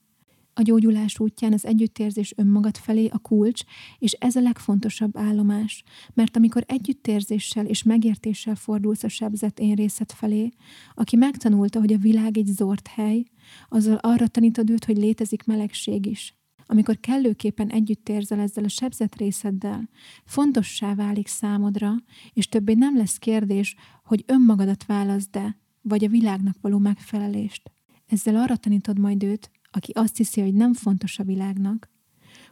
A 0.56 0.62
gyógyulás 0.62 1.20
útján 1.20 1.54
az 1.54 1.66
együttérzés 1.66 2.34
önmagad 2.36 2.78
felé 2.78 3.08
a 3.08 3.18
kulcs, 3.18 3.64
és 4.00 4.12
ez 4.12 4.36
a 4.36 4.42
legfontosabb 4.42 5.18
állomás, 5.18 5.84
mert 6.14 6.38
amikor 6.38 6.64
együttérzéssel 6.68 7.66
és 7.66 7.84
megértéssel 7.84 8.56
fordulsz 8.56 9.04
a 9.04 9.08
sebzett 9.08 9.60
én 9.60 9.76
részed 9.76 10.12
felé, 10.12 10.50
aki 10.94 11.16
megtanulta, 11.16 11.80
hogy 11.80 11.94
a 11.94 11.98
világ 11.98 12.38
egy 12.38 12.48
zord 12.48 12.88
hely, 12.88 13.24
azzal 13.70 13.96
arra 13.96 14.28
tanítod 14.28 14.70
őt, 14.70 14.86
hogy 14.86 14.98
létezik 14.98 15.44
melegség 15.44 16.06
is. 16.06 16.36
Amikor 16.66 17.00
kellőképpen 17.00 17.70
együtt 17.70 18.10
érzel 18.10 18.40
ezzel 18.40 18.64
a 18.64 18.68
sebzett 18.68 19.16
részeddel, 19.16 19.90
fontossá 20.26 20.96
válik 20.96 21.28
számodra, 21.28 21.96
és 22.34 22.48
többé 22.48 22.74
nem 22.74 22.98
lesz 22.98 23.18
kérdés, 23.18 23.76
hogy 24.04 24.24
önmagadat 24.28 24.86
válaszd 24.86 25.30
de 25.30 25.58
vagy 25.82 26.04
a 26.04 26.10
világnak 26.10 26.56
való 26.62 26.78
megfelelést. 26.78 27.72
Ezzel 28.08 28.36
arra 28.36 28.56
tanítod 28.56 29.00
majd 29.00 29.24
őt, 29.24 29.52
aki 29.76 29.92
azt 29.92 30.18
hiszi, 30.18 30.42
hogy 30.42 30.54
nem 30.54 30.74
fontos 30.74 31.20
a 31.20 31.24
világnak, 31.24 31.90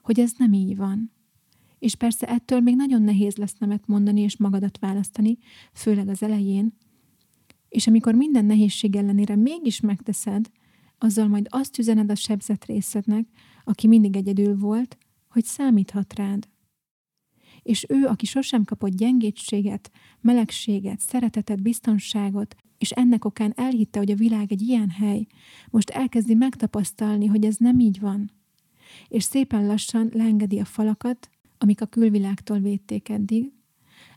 hogy 0.03 0.19
ez 0.19 0.33
nem 0.37 0.53
így 0.53 0.75
van. 0.75 1.11
És 1.79 1.95
persze 1.95 2.27
ettől 2.27 2.59
még 2.59 2.75
nagyon 2.75 3.01
nehéz 3.01 3.35
lesz 3.35 3.55
nemet 3.57 3.87
mondani 3.87 4.21
és 4.21 4.37
magadat 4.37 4.79
választani, 4.79 5.37
főleg 5.73 6.07
az 6.07 6.23
elején. 6.23 6.73
És 7.69 7.87
amikor 7.87 8.13
minden 8.13 8.45
nehézség 8.45 8.95
ellenére 8.95 9.35
mégis 9.35 9.79
megteszed, 9.79 10.49
azzal 10.97 11.27
majd 11.27 11.47
azt 11.49 11.77
üzened 11.77 12.11
a 12.11 12.15
sebzett 12.15 12.65
részednek, 12.65 13.27
aki 13.63 13.87
mindig 13.87 14.15
egyedül 14.15 14.57
volt, 14.57 14.97
hogy 15.29 15.43
számíthat 15.43 16.13
rád. 16.13 16.49
És 17.61 17.85
ő, 17.89 18.05
aki 18.05 18.25
sosem 18.25 18.63
kapott 18.63 18.91
gyengétséget, 18.91 19.91
melegséget, 20.21 20.99
szeretetet, 20.99 21.61
biztonságot, 21.61 22.55
és 22.81 22.91
ennek 22.91 23.25
okán 23.25 23.53
elhitte, 23.55 23.99
hogy 23.99 24.11
a 24.11 24.15
világ 24.15 24.51
egy 24.51 24.61
ilyen 24.61 24.89
hely, 24.89 25.27
most 25.69 25.89
elkezdi 25.89 26.33
megtapasztalni, 26.33 27.25
hogy 27.25 27.45
ez 27.45 27.55
nem 27.57 27.79
így 27.79 27.99
van. 27.99 28.31
És 29.07 29.23
szépen 29.23 29.65
lassan 29.65 30.09
leengedi 30.13 30.59
a 30.59 30.65
falakat, 30.65 31.29
amik 31.57 31.81
a 31.81 31.85
külvilágtól 31.85 32.59
védték 32.59 33.09
eddig, 33.09 33.51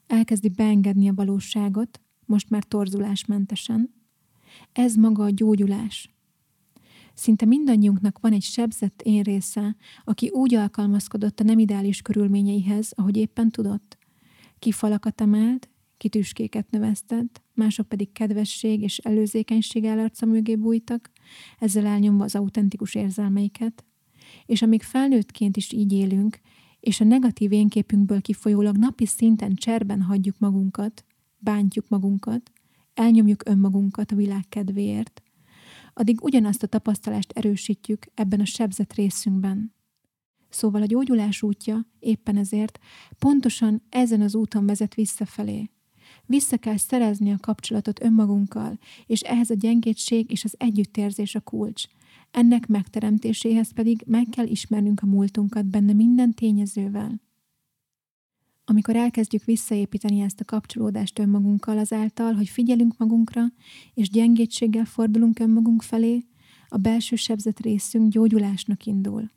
elkezdi 0.06 0.48
beengedni 0.48 1.08
a 1.08 1.14
valóságot, 1.14 2.00
most 2.24 2.50
már 2.50 2.64
torzulásmentesen. 2.64 3.94
Ez 4.72 4.94
maga 4.94 5.24
a 5.24 5.30
gyógyulás. 5.30 6.14
Szinte 7.14 7.44
mindannyiunknak 7.44 8.18
van 8.20 8.32
egy 8.32 8.42
sebzett 8.42 9.02
én 9.02 9.22
része, 9.22 9.76
aki 10.04 10.28
úgy 10.28 10.54
alkalmazkodott 10.54 11.40
a 11.40 11.44
nem 11.44 11.58
ideális 11.58 12.02
körülményeihez, 12.02 12.92
ahogy 12.96 13.16
éppen 13.16 13.50
tudott. 13.50 13.98
Ki 14.58 14.72
falakat 14.72 15.20
emelt, 15.20 15.68
ki 15.96 16.08
tüskéket 16.08 16.70
növesztett, 16.70 17.42
mások 17.54 17.88
pedig 17.88 18.12
kedvesség 18.12 18.82
és 18.82 18.98
előzékenység 18.98 19.84
elarca 19.84 20.26
mögé 20.26 20.56
bújtak, 20.56 21.10
ezzel 21.58 21.86
elnyomva 21.86 22.24
az 22.24 22.34
autentikus 22.34 22.94
érzelmeiket. 22.94 23.84
És 24.46 24.62
amíg 24.62 24.82
felnőttként 24.82 25.56
is 25.56 25.72
így 25.72 25.92
élünk, 25.92 26.40
és 26.80 27.00
a 27.00 27.04
negatív 27.04 27.52
énképünkből 27.52 28.20
kifolyólag 28.20 28.76
napi 28.76 29.06
szinten 29.06 29.54
cserben 29.54 30.02
hagyjuk 30.02 30.38
magunkat, 30.38 31.04
bántjuk 31.38 31.88
magunkat, 31.88 32.52
elnyomjuk 32.94 33.48
önmagunkat 33.48 34.12
a 34.12 34.16
világ 34.16 34.48
kedvéért, 34.48 35.22
addig 35.94 36.22
ugyanazt 36.22 36.62
a 36.62 36.66
tapasztalást 36.66 37.32
erősítjük 37.32 38.06
ebben 38.14 38.40
a 38.40 38.44
sebzett 38.44 38.92
részünkben. 38.92 39.74
Szóval 40.48 40.82
a 40.82 40.86
gyógyulás 40.86 41.42
útja 41.42 41.86
éppen 41.98 42.36
ezért 42.36 42.78
pontosan 43.18 43.82
ezen 43.88 44.20
az 44.20 44.34
úton 44.34 44.66
vezet 44.66 44.94
visszafelé. 44.94 45.70
Vissza 46.26 46.56
kell 46.56 46.76
szerezni 46.76 47.32
a 47.32 47.38
kapcsolatot 47.40 48.02
önmagunkkal, 48.02 48.78
és 49.06 49.20
ehhez 49.20 49.50
a 49.50 49.54
gyengétség 49.54 50.30
és 50.30 50.44
az 50.44 50.54
együttérzés 50.58 51.34
a 51.34 51.40
kulcs. 51.40 51.84
Ennek 52.30 52.66
megteremtéséhez 52.66 53.72
pedig 53.72 54.02
meg 54.06 54.26
kell 54.30 54.46
ismernünk 54.46 55.00
a 55.02 55.06
múltunkat 55.06 55.66
benne 55.66 55.92
minden 55.92 56.34
tényezővel. 56.34 57.22
Amikor 58.64 58.96
elkezdjük 58.96 59.44
visszaépíteni 59.44 60.20
ezt 60.20 60.40
a 60.40 60.44
kapcsolódást 60.44 61.18
önmagunkkal 61.18 61.78
azáltal, 61.78 62.32
hogy 62.32 62.48
figyelünk 62.48 62.98
magunkra, 62.98 63.44
és 63.94 64.10
gyengétséggel 64.10 64.84
fordulunk 64.84 65.38
önmagunk 65.38 65.82
felé, 65.82 66.24
a 66.68 66.76
belső 66.76 67.16
sebzett 67.16 67.60
részünk 67.60 68.12
gyógyulásnak 68.12 68.86
indul 68.86 69.30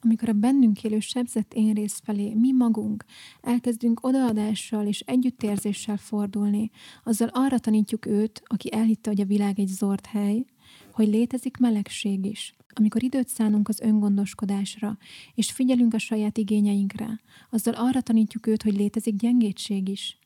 amikor 0.00 0.28
a 0.28 0.32
bennünk 0.32 0.84
élő 0.84 1.00
sebzett 1.00 1.54
én 1.54 1.74
rész 1.74 2.00
felé 2.04 2.34
mi 2.34 2.52
magunk 2.52 3.04
elkezdünk 3.40 4.06
odaadással 4.06 4.86
és 4.86 5.00
együttérzéssel 5.00 5.96
fordulni, 5.96 6.70
azzal 7.04 7.28
arra 7.32 7.58
tanítjuk 7.58 8.06
őt, 8.06 8.42
aki 8.44 8.72
elhitte, 8.72 9.10
hogy 9.10 9.20
a 9.20 9.24
világ 9.24 9.58
egy 9.58 9.68
zord 9.68 10.06
hely, 10.06 10.44
hogy 10.92 11.08
létezik 11.08 11.56
melegség 11.56 12.24
is. 12.24 12.54
Amikor 12.74 13.02
időt 13.02 13.28
szánunk 13.28 13.68
az 13.68 13.80
öngondoskodásra, 13.80 14.98
és 15.34 15.50
figyelünk 15.50 15.94
a 15.94 15.98
saját 15.98 16.38
igényeinkre, 16.38 17.20
azzal 17.50 17.74
arra 17.74 18.00
tanítjuk 18.00 18.46
őt, 18.46 18.62
hogy 18.62 18.76
létezik 18.76 19.14
gyengétség 19.16 19.88
is. 19.88 20.18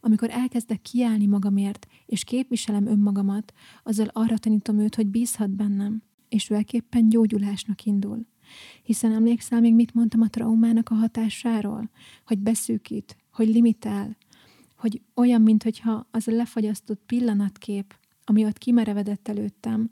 Amikor 0.00 0.30
elkezdek 0.30 0.82
kiállni 0.82 1.26
magamért, 1.26 1.86
és 2.06 2.24
képviselem 2.24 2.86
önmagamat, 2.86 3.52
azzal 3.82 4.10
arra 4.12 4.38
tanítom 4.38 4.78
őt, 4.78 4.94
hogy 4.94 5.06
bízhat 5.06 5.50
bennem, 5.50 6.02
és 6.28 6.50
ő 6.50 6.64
gyógyulásnak 7.08 7.84
indul. 7.84 8.26
Hiszen 8.82 9.12
emlékszel 9.12 9.60
még, 9.60 9.74
mit 9.74 9.94
mondtam 9.94 10.20
a 10.20 10.28
traumának 10.28 10.88
a 10.90 10.94
hatásáról? 10.94 11.90
Hogy 12.26 12.38
beszűkít, 12.38 13.16
hogy 13.32 13.48
limitál, 13.48 14.16
hogy 14.76 15.02
olyan, 15.14 15.42
mintha 15.42 16.06
az 16.10 16.28
a 16.28 16.32
lefagyasztott 16.32 17.00
pillanatkép, 17.06 17.98
ami 18.24 18.44
ott 18.44 18.58
kimerevedett 18.58 19.28
előttem, 19.28 19.90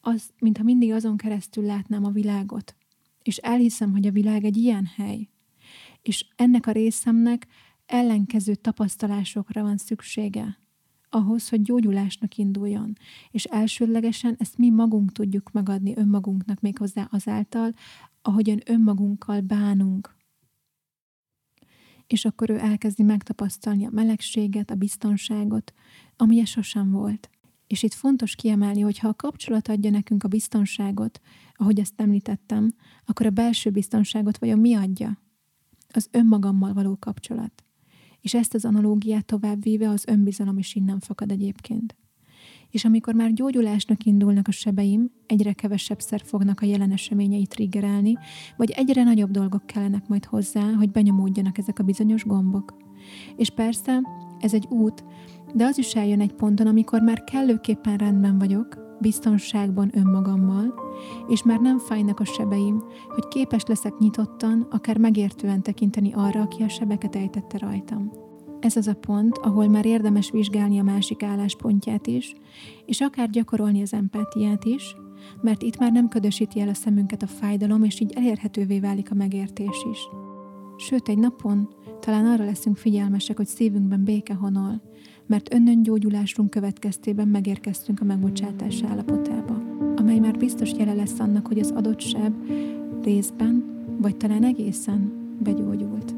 az, 0.00 0.30
mintha 0.38 0.64
mindig 0.64 0.92
azon 0.92 1.16
keresztül 1.16 1.64
látnám 1.64 2.04
a 2.04 2.10
világot. 2.10 2.76
És 3.22 3.36
elhiszem, 3.36 3.92
hogy 3.92 4.06
a 4.06 4.10
világ 4.10 4.44
egy 4.44 4.56
ilyen 4.56 4.90
hely. 4.96 5.28
És 6.02 6.26
ennek 6.36 6.66
a 6.66 6.72
részemnek 6.72 7.46
ellenkező 7.86 8.54
tapasztalásokra 8.54 9.62
van 9.62 9.76
szüksége 9.76 10.58
ahhoz, 11.16 11.48
hogy 11.48 11.62
gyógyulásnak 11.62 12.36
induljon. 12.36 12.92
És 13.30 13.44
elsődlegesen 13.44 14.34
ezt 14.38 14.58
mi 14.58 14.70
magunk 14.70 15.12
tudjuk 15.12 15.52
megadni 15.52 15.96
önmagunknak 15.96 16.60
méghozzá 16.60 17.08
azáltal, 17.10 17.72
ahogyan 18.22 18.60
önmagunkkal 18.66 19.40
bánunk. 19.40 20.14
És 22.06 22.24
akkor 22.24 22.50
ő 22.50 22.58
elkezdi 22.58 23.02
megtapasztalni 23.02 23.86
a 23.86 23.90
melegséget, 23.92 24.70
a 24.70 24.74
biztonságot, 24.74 25.72
amilyen 26.16 26.44
sosem 26.44 26.90
volt. 26.90 27.30
És 27.66 27.82
itt 27.82 27.94
fontos 27.94 28.34
kiemelni, 28.34 28.80
hogy 28.80 28.98
ha 28.98 29.08
a 29.08 29.14
kapcsolat 29.14 29.68
adja 29.68 29.90
nekünk 29.90 30.24
a 30.24 30.28
biztonságot, 30.28 31.20
ahogy 31.54 31.80
ezt 31.80 32.00
említettem, 32.00 32.72
akkor 33.04 33.26
a 33.26 33.30
belső 33.30 33.70
biztonságot 33.70 34.38
vajon 34.38 34.58
mi 34.58 34.74
adja? 34.74 35.18
Az 35.88 36.08
önmagammal 36.10 36.72
való 36.72 36.96
kapcsolat 36.98 37.65
és 38.26 38.34
ezt 38.34 38.54
az 38.54 38.64
analógiát 38.64 39.24
tovább 39.24 39.62
véve 39.62 39.88
az 39.88 40.04
önbizalom 40.06 40.58
is 40.58 40.74
innen 40.74 41.00
fakad 41.00 41.30
egyébként. 41.30 41.96
És 42.70 42.84
amikor 42.84 43.14
már 43.14 43.32
gyógyulásnak 43.32 44.04
indulnak 44.04 44.48
a 44.48 44.50
sebeim, 44.50 45.10
egyre 45.26 45.52
kevesebbszer 45.52 46.20
fognak 46.24 46.60
a 46.60 46.66
jelen 46.66 46.92
eseményei 46.92 47.46
triggerelni, 47.46 48.18
vagy 48.56 48.70
egyre 48.70 49.02
nagyobb 49.02 49.30
dolgok 49.30 49.66
kellenek 49.66 50.08
majd 50.08 50.24
hozzá, 50.24 50.72
hogy 50.72 50.90
benyomódjanak 50.90 51.58
ezek 51.58 51.78
a 51.78 51.82
bizonyos 51.82 52.24
gombok. 52.24 52.76
És 53.36 53.50
persze, 53.50 54.00
ez 54.40 54.54
egy 54.54 54.66
út, 54.70 55.04
de 55.54 55.64
az 55.64 55.78
is 55.78 55.94
eljön 55.94 56.20
egy 56.20 56.32
ponton, 56.32 56.66
amikor 56.66 57.00
már 57.00 57.24
kellőképpen 57.24 57.96
rendben 57.96 58.38
vagyok, 58.38 58.85
biztonságban 59.00 59.90
önmagammal, 59.94 60.74
és 61.28 61.42
már 61.42 61.60
nem 61.60 61.78
fájnak 61.78 62.20
a 62.20 62.24
sebeim, 62.24 62.82
hogy 63.08 63.28
képes 63.28 63.64
leszek 63.64 63.98
nyitottan, 63.98 64.66
akár 64.70 64.98
megértően 64.98 65.62
tekinteni 65.62 66.12
arra, 66.12 66.40
aki 66.40 66.62
a 66.62 66.68
sebeket 66.68 67.16
ejtette 67.16 67.58
rajtam. 67.58 68.10
Ez 68.60 68.76
az 68.76 68.86
a 68.86 68.94
pont, 68.94 69.38
ahol 69.38 69.68
már 69.68 69.86
érdemes 69.86 70.30
vizsgálni 70.30 70.78
a 70.78 70.82
másik 70.82 71.22
álláspontját 71.22 72.06
is, 72.06 72.34
és 72.86 73.00
akár 73.00 73.30
gyakorolni 73.30 73.82
az 73.82 73.92
empátiát 73.92 74.64
is, 74.64 74.96
mert 75.40 75.62
itt 75.62 75.78
már 75.78 75.92
nem 75.92 76.08
ködösíti 76.08 76.60
el 76.60 76.68
a 76.68 76.74
szemünket 76.74 77.22
a 77.22 77.26
fájdalom, 77.26 77.82
és 77.84 78.00
így 78.00 78.12
elérhetővé 78.16 78.80
válik 78.80 79.10
a 79.10 79.14
megértés 79.14 79.86
is. 79.92 79.98
Sőt, 80.76 81.08
egy 81.08 81.18
napon 81.18 81.68
talán 82.00 82.26
arra 82.26 82.44
leszünk 82.44 82.76
figyelmesek, 82.76 83.36
hogy 83.36 83.46
szívünkben 83.46 84.04
béke 84.04 84.34
honol, 84.34 84.82
mert 85.26 85.48
gyógyulásunk 85.82 86.50
következtében 86.50 87.28
megérkeztünk 87.28 88.00
a 88.00 88.04
megbocsátás 88.04 88.82
állapotába, 88.82 89.62
amely 89.96 90.18
már 90.18 90.38
biztos 90.38 90.72
jele 90.78 90.94
lesz 90.94 91.18
annak, 91.18 91.46
hogy 91.46 91.58
az 91.58 91.70
adott 91.70 92.00
seb 92.00 92.34
részben, 93.02 93.64
vagy 94.00 94.16
talán 94.16 94.44
egészen 94.44 95.12
begyógyult. 95.42 96.15